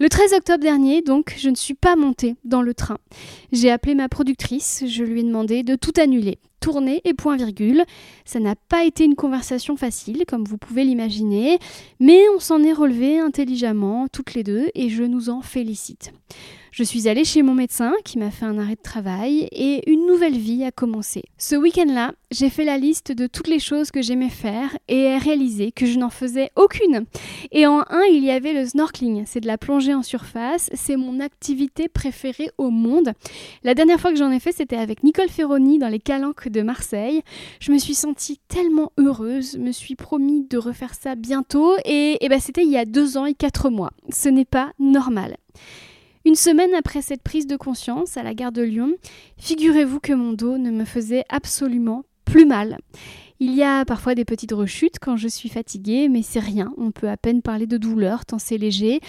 Le 0.00 0.08
13 0.08 0.32
octobre 0.34 0.62
dernier, 0.62 1.02
donc, 1.02 1.34
je 1.36 1.50
ne 1.50 1.56
suis 1.56 1.74
pas 1.74 1.96
montée 1.96 2.36
dans 2.44 2.62
le 2.62 2.72
train. 2.72 2.98
J'ai 3.50 3.68
appelé 3.68 3.96
ma 3.96 4.08
productrice, 4.08 4.84
je 4.86 5.02
lui 5.02 5.20
ai 5.20 5.22
demandé 5.24 5.64
de 5.64 5.74
tout 5.74 5.92
annuler, 6.00 6.38
tourner 6.60 7.00
et 7.04 7.14
point 7.14 7.36
virgule. 7.36 7.84
Ça 8.24 8.40
n'a 8.40 8.54
pas 8.54 8.84
été 8.84 9.04
une 9.04 9.14
conversation 9.14 9.76
facile, 9.76 10.24
comme 10.26 10.44
vous 10.44 10.58
pouvez 10.58 10.84
l'imaginer, 10.84 11.58
mais 12.00 12.22
on 12.34 12.40
s'en 12.40 12.62
est 12.62 12.72
relevé 12.72 13.18
intelligemment, 13.18 14.08
toutes 14.08 14.34
les 14.34 14.44
deux, 14.44 14.68
et 14.74 14.88
je 14.88 15.04
nous 15.04 15.30
en 15.30 15.42
félicite. 15.42 16.12
Je 16.70 16.84
suis 16.84 17.08
allée 17.08 17.24
chez 17.24 17.42
mon 17.42 17.54
médecin 17.54 17.92
qui 18.04 18.18
m'a 18.18 18.30
fait 18.30 18.44
un 18.44 18.58
arrêt 18.58 18.76
de 18.76 18.82
travail 18.82 19.48
et 19.50 19.90
une 19.90 20.06
nouvelle 20.06 20.36
vie 20.36 20.64
a 20.64 20.70
commencé. 20.70 21.24
Ce 21.38 21.56
week-end-là, 21.56 22.12
j'ai 22.30 22.50
fait 22.50 22.64
la 22.64 22.76
liste 22.76 23.10
de 23.10 23.26
toutes 23.26 23.48
les 23.48 23.58
choses 23.58 23.90
que 23.90 24.02
j'aimais 24.02 24.28
faire 24.28 24.76
et 24.86 25.16
réalisé 25.16 25.72
que 25.72 25.86
je 25.86 25.98
n'en 25.98 26.10
faisais 26.10 26.50
aucune. 26.56 27.06
Et 27.52 27.66
en 27.66 27.80
un, 27.80 28.02
il 28.12 28.22
y 28.22 28.30
avait 28.30 28.52
le 28.52 28.66
snorkeling. 28.66 29.24
C'est 29.26 29.40
de 29.40 29.46
la 29.46 29.58
plongée 29.58 29.94
en 29.94 30.02
surface. 30.02 30.70
C'est 30.74 30.96
mon 30.96 31.20
activité 31.20 31.88
préférée 31.88 32.50
au 32.58 32.70
monde. 32.70 33.12
La 33.64 33.74
dernière 33.74 33.98
fois 33.98 34.12
que 34.12 34.18
j'en 34.18 34.30
ai 34.30 34.40
fait, 34.40 34.52
c'était 34.52 34.76
avec 34.76 35.02
Nicole 35.02 35.30
Ferroni 35.30 35.78
dans 35.78 35.88
les 35.88 35.98
Calanques 35.98 36.47
de 36.50 36.62
Marseille. 36.62 37.22
Je 37.60 37.72
me 37.72 37.78
suis 37.78 37.94
sentie 37.94 38.38
tellement 38.48 38.92
heureuse, 38.98 39.56
me 39.58 39.72
suis 39.72 39.94
promis 39.94 40.46
de 40.48 40.58
refaire 40.58 40.94
ça 40.94 41.14
bientôt 41.14 41.74
et, 41.84 42.24
et 42.24 42.28
ben 42.28 42.40
c'était 42.40 42.64
il 42.64 42.70
y 42.70 42.78
a 42.78 42.84
deux 42.84 43.16
ans 43.16 43.26
et 43.26 43.34
quatre 43.34 43.70
mois. 43.70 43.90
Ce 44.10 44.28
n'est 44.28 44.44
pas 44.44 44.72
normal. 44.78 45.36
Une 46.24 46.34
semaine 46.34 46.74
après 46.74 47.00
cette 47.00 47.22
prise 47.22 47.46
de 47.46 47.56
conscience 47.56 48.16
à 48.16 48.22
la 48.22 48.34
gare 48.34 48.52
de 48.52 48.62
Lyon, 48.62 48.92
figurez-vous 49.38 50.00
que 50.00 50.12
mon 50.12 50.32
dos 50.32 50.58
ne 50.58 50.70
me 50.70 50.84
faisait 50.84 51.24
absolument 51.28 52.04
plus 52.24 52.44
mal. 52.44 52.78
Il 53.40 53.54
y 53.54 53.62
a 53.62 53.84
parfois 53.84 54.16
des 54.16 54.24
petites 54.24 54.52
rechutes 54.52 54.96
quand 55.00 55.16
je 55.16 55.28
suis 55.28 55.48
fatiguée, 55.48 56.08
mais 56.08 56.22
c'est 56.22 56.40
rien, 56.40 56.72
on 56.76 56.90
peut 56.90 57.08
à 57.08 57.16
peine 57.16 57.40
parler 57.40 57.66
de 57.66 57.76
douleur 57.76 58.26
tant 58.26 58.38
c'est 58.38 58.58
léger. 58.58 59.00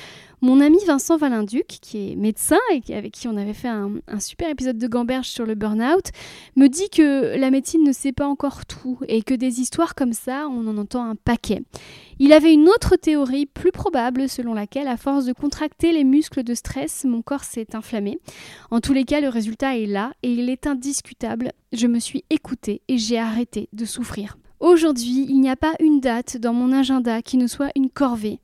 Mon 0.41 0.61
ami 0.61 0.77
Vincent 0.87 1.17
Valinduc, 1.17 1.67
qui 1.67 2.11
est 2.11 2.15
médecin 2.15 2.59
et 2.71 2.95
avec 2.95 3.11
qui 3.11 3.27
on 3.27 3.35
avait 3.35 3.53
fait 3.53 3.67
un, 3.67 3.99
super 4.19 4.49
épisode 4.49 4.77
de 4.77 4.87
Gamberge 4.87 5.27
sur 5.27 5.45
le 5.45 5.53
burn-out, 5.53 6.11
me 6.55 6.67
dit 6.67 6.89
que 6.89 7.37
la 7.37 7.51
médecine 7.51 7.83
ne 7.83 7.91
sait 7.91 8.13
pas 8.13 8.25
encore 8.25 8.65
tout 8.65 8.99
et 9.09 9.21
que 9.21 9.33
des 9.33 9.59
histoires 9.59 9.95
comme 9.95 10.13
ça, 10.13 10.47
on 10.47 10.65
en 10.67 10.77
entend 10.77 11.03
un 11.03 11.15
paquet. 11.15 11.61
Il 12.19 12.31
avait 12.31 12.53
une 12.53 12.69
autre 12.69 12.95
théorie 12.95 13.47
plus 13.47 13.73
probable 13.73 14.29
selon 14.29 14.53
laquelle, 14.53 14.87
à 14.87 14.95
force 14.95 15.25
de 15.25 15.33
contracter 15.33 15.91
les 15.91 16.05
muscles 16.05 16.43
de 16.43 16.53
stress, 16.53 17.03
mon 17.03 17.21
corps 17.21 17.43
s'est 17.43 17.75
inflammé. 17.75 18.17
En 18.71 18.79
tous 18.79 18.93
les 18.93 19.03
cas, 19.03 19.19
le 19.19 19.29
résultat 19.29 19.77
est 19.77 19.87
là 19.87 20.13
et 20.23 20.31
il 20.31 20.49
est 20.49 20.67
indiscutable. 20.67 21.51
Je 21.73 21.87
me 21.87 21.99
suis 21.99 22.23
écoutée 22.29 22.81
et 22.87 22.97
j'ai 22.97 23.19
arrêté 23.19 23.67
de 23.73 23.83
souffrir. 23.83 24.37
Aujourd'hui, 24.61 25.25
il 25.29 25.39
n'y 25.41 25.49
a 25.49 25.55
pas 25.55 25.73
une 25.79 25.99
date 25.99 26.37
dans 26.37 26.53
mon 26.53 26.71
agenda 26.71 27.21
qui 27.21 27.37
ne 27.37 27.47
soit 27.47 27.71
une 27.75 27.89
corvée. 27.89 28.39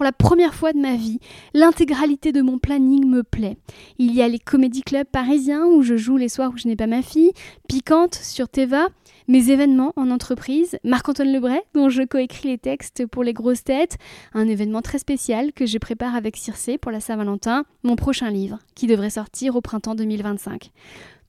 Pour 0.00 0.06
la 0.06 0.12
première 0.12 0.54
fois 0.54 0.72
de 0.72 0.78
ma 0.78 0.96
vie, 0.96 1.18
l'intégralité 1.52 2.32
de 2.32 2.40
mon 2.40 2.58
planning 2.58 3.06
me 3.06 3.22
plaît. 3.22 3.58
Il 3.98 4.14
y 4.14 4.22
a 4.22 4.28
les 4.28 4.38
comédie 4.38 4.80
clubs 4.80 5.06
parisiens 5.06 5.66
où 5.66 5.82
je 5.82 5.98
joue 5.98 6.16
les 6.16 6.30
soirs 6.30 6.52
où 6.54 6.56
je 6.56 6.66
n'ai 6.68 6.74
pas 6.74 6.86
ma 6.86 7.02
fille, 7.02 7.32
Piquante 7.68 8.14
sur 8.14 8.48
Teva, 8.48 8.88
mes 9.28 9.50
événements 9.50 9.92
en 9.96 10.10
entreprise, 10.10 10.78
Marc-Antoine 10.84 11.30
Lebray, 11.30 11.60
dont 11.74 11.90
je 11.90 12.02
coécris 12.02 12.48
les 12.48 12.56
textes 12.56 13.04
pour 13.04 13.22
les 13.22 13.34
grosses 13.34 13.62
têtes, 13.62 13.98
un 14.32 14.48
événement 14.48 14.80
très 14.80 14.98
spécial 14.98 15.52
que 15.52 15.66
je 15.66 15.76
prépare 15.76 16.14
avec 16.14 16.38
Circé 16.38 16.78
pour 16.78 16.92
la 16.92 17.00
Saint-Valentin, 17.00 17.66
mon 17.82 17.96
prochain 17.96 18.30
livre, 18.30 18.58
qui 18.74 18.86
devrait 18.86 19.10
sortir 19.10 19.54
au 19.54 19.60
printemps 19.60 19.94
2025. 19.94 20.70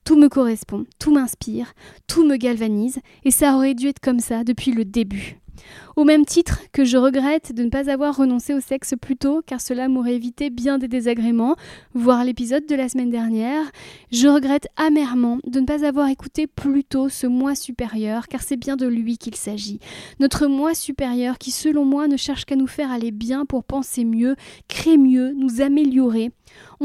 Tout 0.04 0.16
me 0.16 0.30
correspond, 0.30 0.86
tout 0.98 1.12
m'inspire, 1.12 1.74
tout 2.06 2.24
me 2.24 2.36
galvanise, 2.36 3.00
et 3.26 3.32
ça 3.32 3.54
aurait 3.54 3.74
dû 3.74 3.88
être 3.88 4.00
comme 4.00 4.20
ça 4.20 4.44
depuis 4.44 4.72
le 4.72 4.86
début. 4.86 5.41
Au 5.96 6.04
même 6.04 6.24
titre 6.24 6.60
que 6.72 6.84
je 6.84 6.96
regrette 6.96 7.54
de 7.54 7.64
ne 7.64 7.68
pas 7.68 7.90
avoir 7.90 8.16
renoncé 8.16 8.54
au 8.54 8.60
sexe 8.60 8.94
plus 9.00 9.16
tôt, 9.16 9.42
car 9.44 9.60
cela 9.60 9.88
m'aurait 9.88 10.14
évité 10.14 10.50
bien 10.50 10.78
des 10.78 10.88
désagréments, 10.88 11.56
voire 11.94 12.24
l'épisode 12.24 12.66
de 12.66 12.74
la 12.74 12.88
semaine 12.88 13.10
dernière, 13.10 13.70
je 14.10 14.28
regrette 14.28 14.68
amèrement 14.76 15.38
de 15.46 15.60
ne 15.60 15.66
pas 15.66 15.84
avoir 15.84 16.08
écouté 16.08 16.46
plus 16.46 16.84
tôt 16.84 17.08
ce 17.08 17.26
moi 17.26 17.54
supérieur, 17.54 18.28
car 18.28 18.42
c'est 18.42 18.56
bien 18.56 18.76
de 18.76 18.86
lui 18.86 19.18
qu'il 19.18 19.34
s'agit. 19.34 19.80
Notre 20.20 20.46
moi 20.46 20.74
supérieur 20.74 21.38
qui, 21.38 21.50
selon 21.50 21.84
moi, 21.84 22.08
ne 22.08 22.16
cherche 22.16 22.44
qu'à 22.44 22.56
nous 22.56 22.66
faire 22.66 22.90
aller 22.90 23.10
bien 23.10 23.44
pour 23.44 23.64
penser 23.64 24.04
mieux, 24.04 24.36
créer 24.68 24.98
mieux, 24.98 25.32
nous 25.32 25.60
améliorer. 25.60 26.30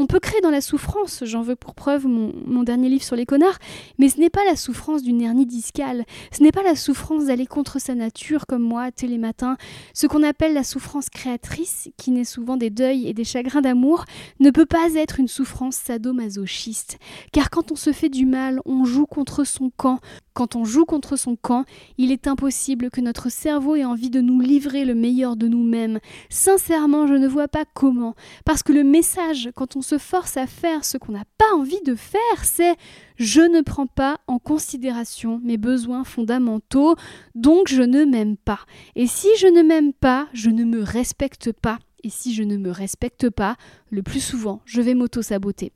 On 0.00 0.06
peut 0.06 0.20
créer 0.20 0.40
dans 0.40 0.50
la 0.50 0.60
souffrance, 0.60 1.24
j'en 1.24 1.42
veux 1.42 1.56
pour 1.56 1.74
preuve 1.74 2.06
mon, 2.06 2.62
dernier 2.62 2.88
livre 2.88 3.02
sur 3.02 3.16
les 3.16 3.26
connards, 3.26 3.58
mais 3.98 4.08
ce 4.08 4.20
n'est 4.20 4.30
pas 4.30 4.44
la 4.44 4.54
souffrance 4.54 5.02
d'une 5.02 5.20
hernie 5.20 5.44
discale, 5.44 6.04
ce 6.30 6.40
n'est 6.40 6.52
pas 6.52 6.62
la 6.62 6.76
souffrance 6.76 7.24
d'aller 7.24 7.46
contre 7.46 7.80
sa 7.80 7.96
nature 7.96 8.46
comme 8.46 8.62
moi, 8.62 8.92
télématin, 8.92 9.56
ce 9.94 10.06
qu'on 10.06 10.22
appelle 10.22 10.54
la 10.54 10.62
souffrance 10.62 11.10
créatrice, 11.10 11.88
qui 11.96 12.12
naît 12.12 12.22
souvent 12.22 12.56
des 12.56 12.70
deuils 12.70 13.08
et 13.08 13.12
des 13.12 13.24
chagrins 13.24 13.60
d'amour, 13.60 14.04
ne 14.38 14.50
peut 14.50 14.66
pas 14.66 14.94
être 14.94 15.18
une 15.18 15.26
souffrance 15.26 15.74
sadomasochiste. 15.74 17.00
Car 17.32 17.50
quand 17.50 17.72
on 17.72 17.76
se 17.76 17.92
fait 17.92 18.08
du 18.08 18.24
mal, 18.24 18.60
on 18.66 18.84
joue 18.84 19.06
contre 19.06 19.42
son 19.42 19.68
camp, 19.76 19.98
quand 20.38 20.54
on 20.54 20.64
joue 20.64 20.84
contre 20.84 21.16
son 21.16 21.34
camp, 21.34 21.64
il 21.96 22.12
est 22.12 22.28
impossible 22.28 22.90
que 22.92 23.00
notre 23.00 23.28
cerveau 23.28 23.74
ait 23.74 23.84
envie 23.84 24.08
de 24.08 24.20
nous 24.20 24.38
livrer 24.40 24.84
le 24.84 24.94
meilleur 24.94 25.34
de 25.34 25.48
nous-mêmes. 25.48 25.98
Sincèrement, 26.30 27.08
je 27.08 27.14
ne 27.14 27.26
vois 27.26 27.48
pas 27.48 27.64
comment. 27.74 28.14
Parce 28.44 28.62
que 28.62 28.72
le 28.72 28.84
message, 28.84 29.50
quand 29.56 29.74
on 29.74 29.82
se 29.82 29.98
force 29.98 30.36
à 30.36 30.46
faire 30.46 30.84
ce 30.84 30.96
qu'on 30.96 31.10
n'a 31.10 31.24
pas 31.38 31.56
envie 31.56 31.82
de 31.84 31.96
faire, 31.96 32.44
c'est 32.44 32.76
je 33.16 33.40
ne 33.40 33.62
prends 33.62 33.88
pas 33.88 34.20
en 34.28 34.38
considération 34.38 35.40
mes 35.42 35.56
besoins 35.56 36.04
fondamentaux, 36.04 36.94
donc 37.34 37.66
je 37.66 37.82
ne 37.82 38.04
m'aime 38.04 38.36
pas. 38.36 38.60
Et 38.94 39.08
si 39.08 39.26
je 39.40 39.48
ne 39.48 39.62
m'aime 39.62 39.92
pas, 39.92 40.28
je 40.34 40.50
ne 40.50 40.62
me 40.62 40.84
respecte 40.84 41.50
pas. 41.50 41.80
Et 42.04 42.10
si 42.10 42.34
je 42.34 42.42
ne 42.42 42.56
me 42.56 42.70
respecte 42.70 43.28
pas, 43.30 43.56
le 43.90 44.02
plus 44.02 44.20
souvent, 44.20 44.60
je 44.64 44.80
vais 44.80 44.94
m'auto-saboter. 44.94 45.72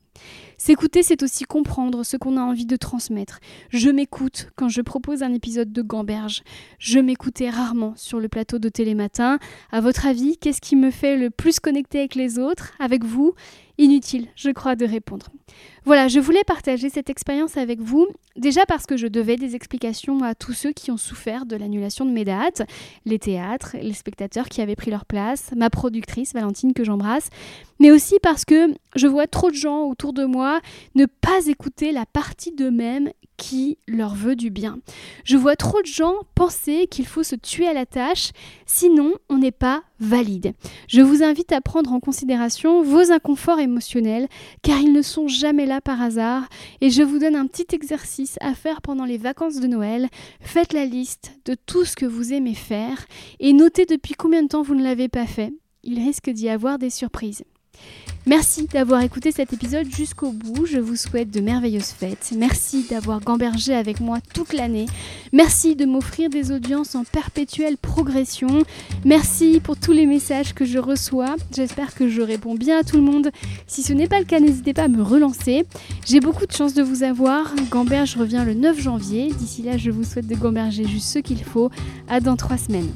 S'écouter, 0.57 1.03
c'est 1.03 1.23
aussi 1.23 1.43
comprendre 1.43 2.03
ce 2.03 2.17
qu'on 2.17 2.37
a 2.37 2.41
envie 2.41 2.65
de 2.65 2.75
transmettre. 2.75 3.39
Je 3.69 3.89
m'écoute 3.89 4.49
quand 4.55 4.69
je 4.69 4.81
propose 4.81 5.23
un 5.23 5.33
épisode 5.33 5.73
de 5.73 5.81
Gamberge. 5.81 6.43
Je 6.79 6.99
m'écoutais 6.99 7.49
rarement 7.49 7.93
sur 7.95 8.19
le 8.19 8.29
plateau 8.29 8.59
de 8.59 8.69
Télématin. 8.69 9.39
À 9.71 9.81
votre 9.81 10.05
avis, 10.05 10.37
qu'est-ce 10.37 10.61
qui 10.61 10.75
me 10.75 10.91
fait 10.91 11.17
le 11.17 11.29
plus 11.29 11.59
connecter 11.59 11.99
avec 11.99 12.15
les 12.15 12.39
autres, 12.39 12.73
avec 12.79 13.03
vous? 13.03 13.33
Inutile, 13.79 14.27
je 14.35 14.51
crois, 14.51 14.75
de 14.75 14.85
répondre. 14.85 15.27
Voilà, 15.83 16.07
je 16.07 16.19
voulais 16.19 16.43
partager 16.45 16.89
cette 16.89 17.09
expérience 17.09 17.57
avec 17.57 17.81
vous, 17.81 18.07
déjà 18.35 18.65
parce 18.67 18.85
que 18.85 18.97
je 18.97 19.07
devais 19.07 19.35
des 19.35 19.55
explications 19.55 20.21
à 20.21 20.35
tous 20.35 20.53
ceux 20.53 20.71
qui 20.71 20.91
ont 20.91 20.97
souffert 20.97 21.45
de 21.45 21.55
l'annulation 21.55 22.05
de 22.05 22.11
mes 22.11 22.23
dates, 22.23 22.61
les 23.05 23.17
théâtres, 23.17 23.75
les 23.81 23.93
spectateurs 23.93 24.47
qui 24.47 24.61
avaient 24.61 24.75
pris 24.75 24.91
leur 24.91 25.05
place, 25.05 25.51
ma 25.57 25.71
productrice 25.71 26.33
Valentine 26.33 26.73
que 26.73 26.83
j'embrasse, 26.83 27.29
mais 27.83 27.91
aussi 27.91 28.15
parce 28.23 28.45
que 28.45 28.73
je 28.95 29.07
vois 29.07 29.27
trop 29.27 29.51
de 29.51 29.55
gens 29.55 29.83
autour 29.89 30.13
de 30.13 30.23
moi 30.23 30.61
ne 30.95 31.05
pas 31.05 31.47
écouter 31.47 31.91
la 31.91 32.05
partie 32.05 32.53
d'eux-mêmes 32.53 33.11
qui 33.35 33.77
leur 33.89 34.15
veut 34.15 34.37
du 34.37 34.51
bien. 34.51 34.79
Je 35.25 35.35
vois 35.35 35.57
trop 35.57 35.81
de 35.81 35.87
gens 35.87 36.13
penser 36.33 36.87
qu'il 36.89 37.05
faut 37.05 37.23
se 37.23 37.35
tuer 37.35 37.67
à 37.67 37.73
la 37.73 37.85
tâche, 37.85 38.29
sinon 38.65 39.15
on 39.27 39.37
n'est 39.37 39.51
pas 39.51 39.83
valide. 39.99 40.53
Je 40.87 41.01
vous 41.01 41.23
invite 41.23 41.51
à 41.51 41.59
prendre 41.59 41.91
en 41.91 41.99
considération 41.99 42.83
vos 42.83 43.11
inconforts 43.11 43.59
émotionnels, 43.59 44.29
car 44.61 44.79
ils 44.79 44.93
ne 44.93 45.01
sont 45.01 45.27
jamais 45.27 45.65
là 45.65 45.81
par 45.81 46.01
hasard, 46.01 46.47
et 46.79 46.89
je 46.89 47.03
vous 47.03 47.19
donne 47.19 47.35
un 47.35 47.47
petit 47.47 47.75
exercice 47.75 48.37
à 48.39 48.53
faire 48.53 48.81
pendant 48.81 49.03
les 49.03 49.17
vacances 49.17 49.59
de 49.59 49.67
Noël. 49.67 50.07
Faites 50.39 50.71
la 50.71 50.85
liste 50.85 51.33
de 51.43 51.57
tout 51.65 51.83
ce 51.83 51.97
que 51.97 52.05
vous 52.05 52.31
aimez 52.31 52.55
faire, 52.55 53.05
et 53.41 53.51
notez 53.51 53.85
depuis 53.85 54.13
combien 54.13 54.41
de 54.41 54.47
temps 54.47 54.61
vous 54.61 54.75
ne 54.75 54.83
l'avez 54.83 55.09
pas 55.09 55.27
fait. 55.27 55.51
Il 55.83 55.99
risque 55.99 56.29
d'y 56.29 56.47
avoir 56.47 56.79
des 56.79 56.89
surprises. 56.89 57.43
Merci 58.25 58.67
d'avoir 58.67 59.01
écouté 59.01 59.33
cet 59.33 59.51
épisode 59.51 59.85
jusqu'au 59.93 60.31
bout. 60.31 60.65
Je 60.65 60.77
vous 60.79 60.95
souhaite 60.95 61.29
de 61.29 61.41
merveilleuses 61.41 61.89
fêtes. 61.89 62.33
Merci 62.37 62.85
d'avoir 62.89 63.19
gambergé 63.19 63.73
avec 63.73 63.99
moi 63.99 64.19
toute 64.33 64.53
l'année. 64.53 64.85
Merci 65.33 65.75
de 65.75 65.83
m'offrir 65.83 66.29
des 66.29 66.53
audiences 66.53 66.95
en 66.95 67.03
perpétuelle 67.03 67.75
progression. 67.75 68.63
Merci 69.03 69.59
pour 69.61 69.75
tous 69.75 69.91
les 69.91 70.05
messages 70.05 70.53
que 70.53 70.63
je 70.63 70.79
reçois. 70.79 71.35
J'espère 71.53 71.93
que 71.93 72.07
je 72.07 72.21
réponds 72.21 72.55
bien 72.55 72.79
à 72.79 72.83
tout 72.83 72.95
le 72.95 73.03
monde. 73.03 73.29
Si 73.67 73.83
ce 73.83 73.91
n'est 73.91 74.07
pas 74.07 74.19
le 74.19 74.25
cas, 74.25 74.39
n'hésitez 74.39 74.73
pas 74.73 74.83
à 74.83 74.87
me 74.87 75.03
relancer. 75.03 75.65
J'ai 76.05 76.21
beaucoup 76.21 76.45
de 76.45 76.53
chance 76.53 76.73
de 76.73 76.81
vous 76.81 77.03
avoir. 77.03 77.53
Gamberge 77.69 78.15
revient 78.15 78.43
le 78.45 78.53
9 78.53 78.79
janvier. 78.79 79.33
D'ici 79.33 79.63
là, 79.63 79.75
je 79.77 79.91
vous 79.91 80.05
souhaite 80.05 80.27
de 80.27 80.35
gamberger 80.35 80.87
juste 80.87 81.07
ce 81.07 81.19
qu'il 81.19 81.43
faut. 81.43 81.69
À 82.07 82.21
dans 82.21 82.37
trois 82.37 82.57
semaines. 82.57 82.91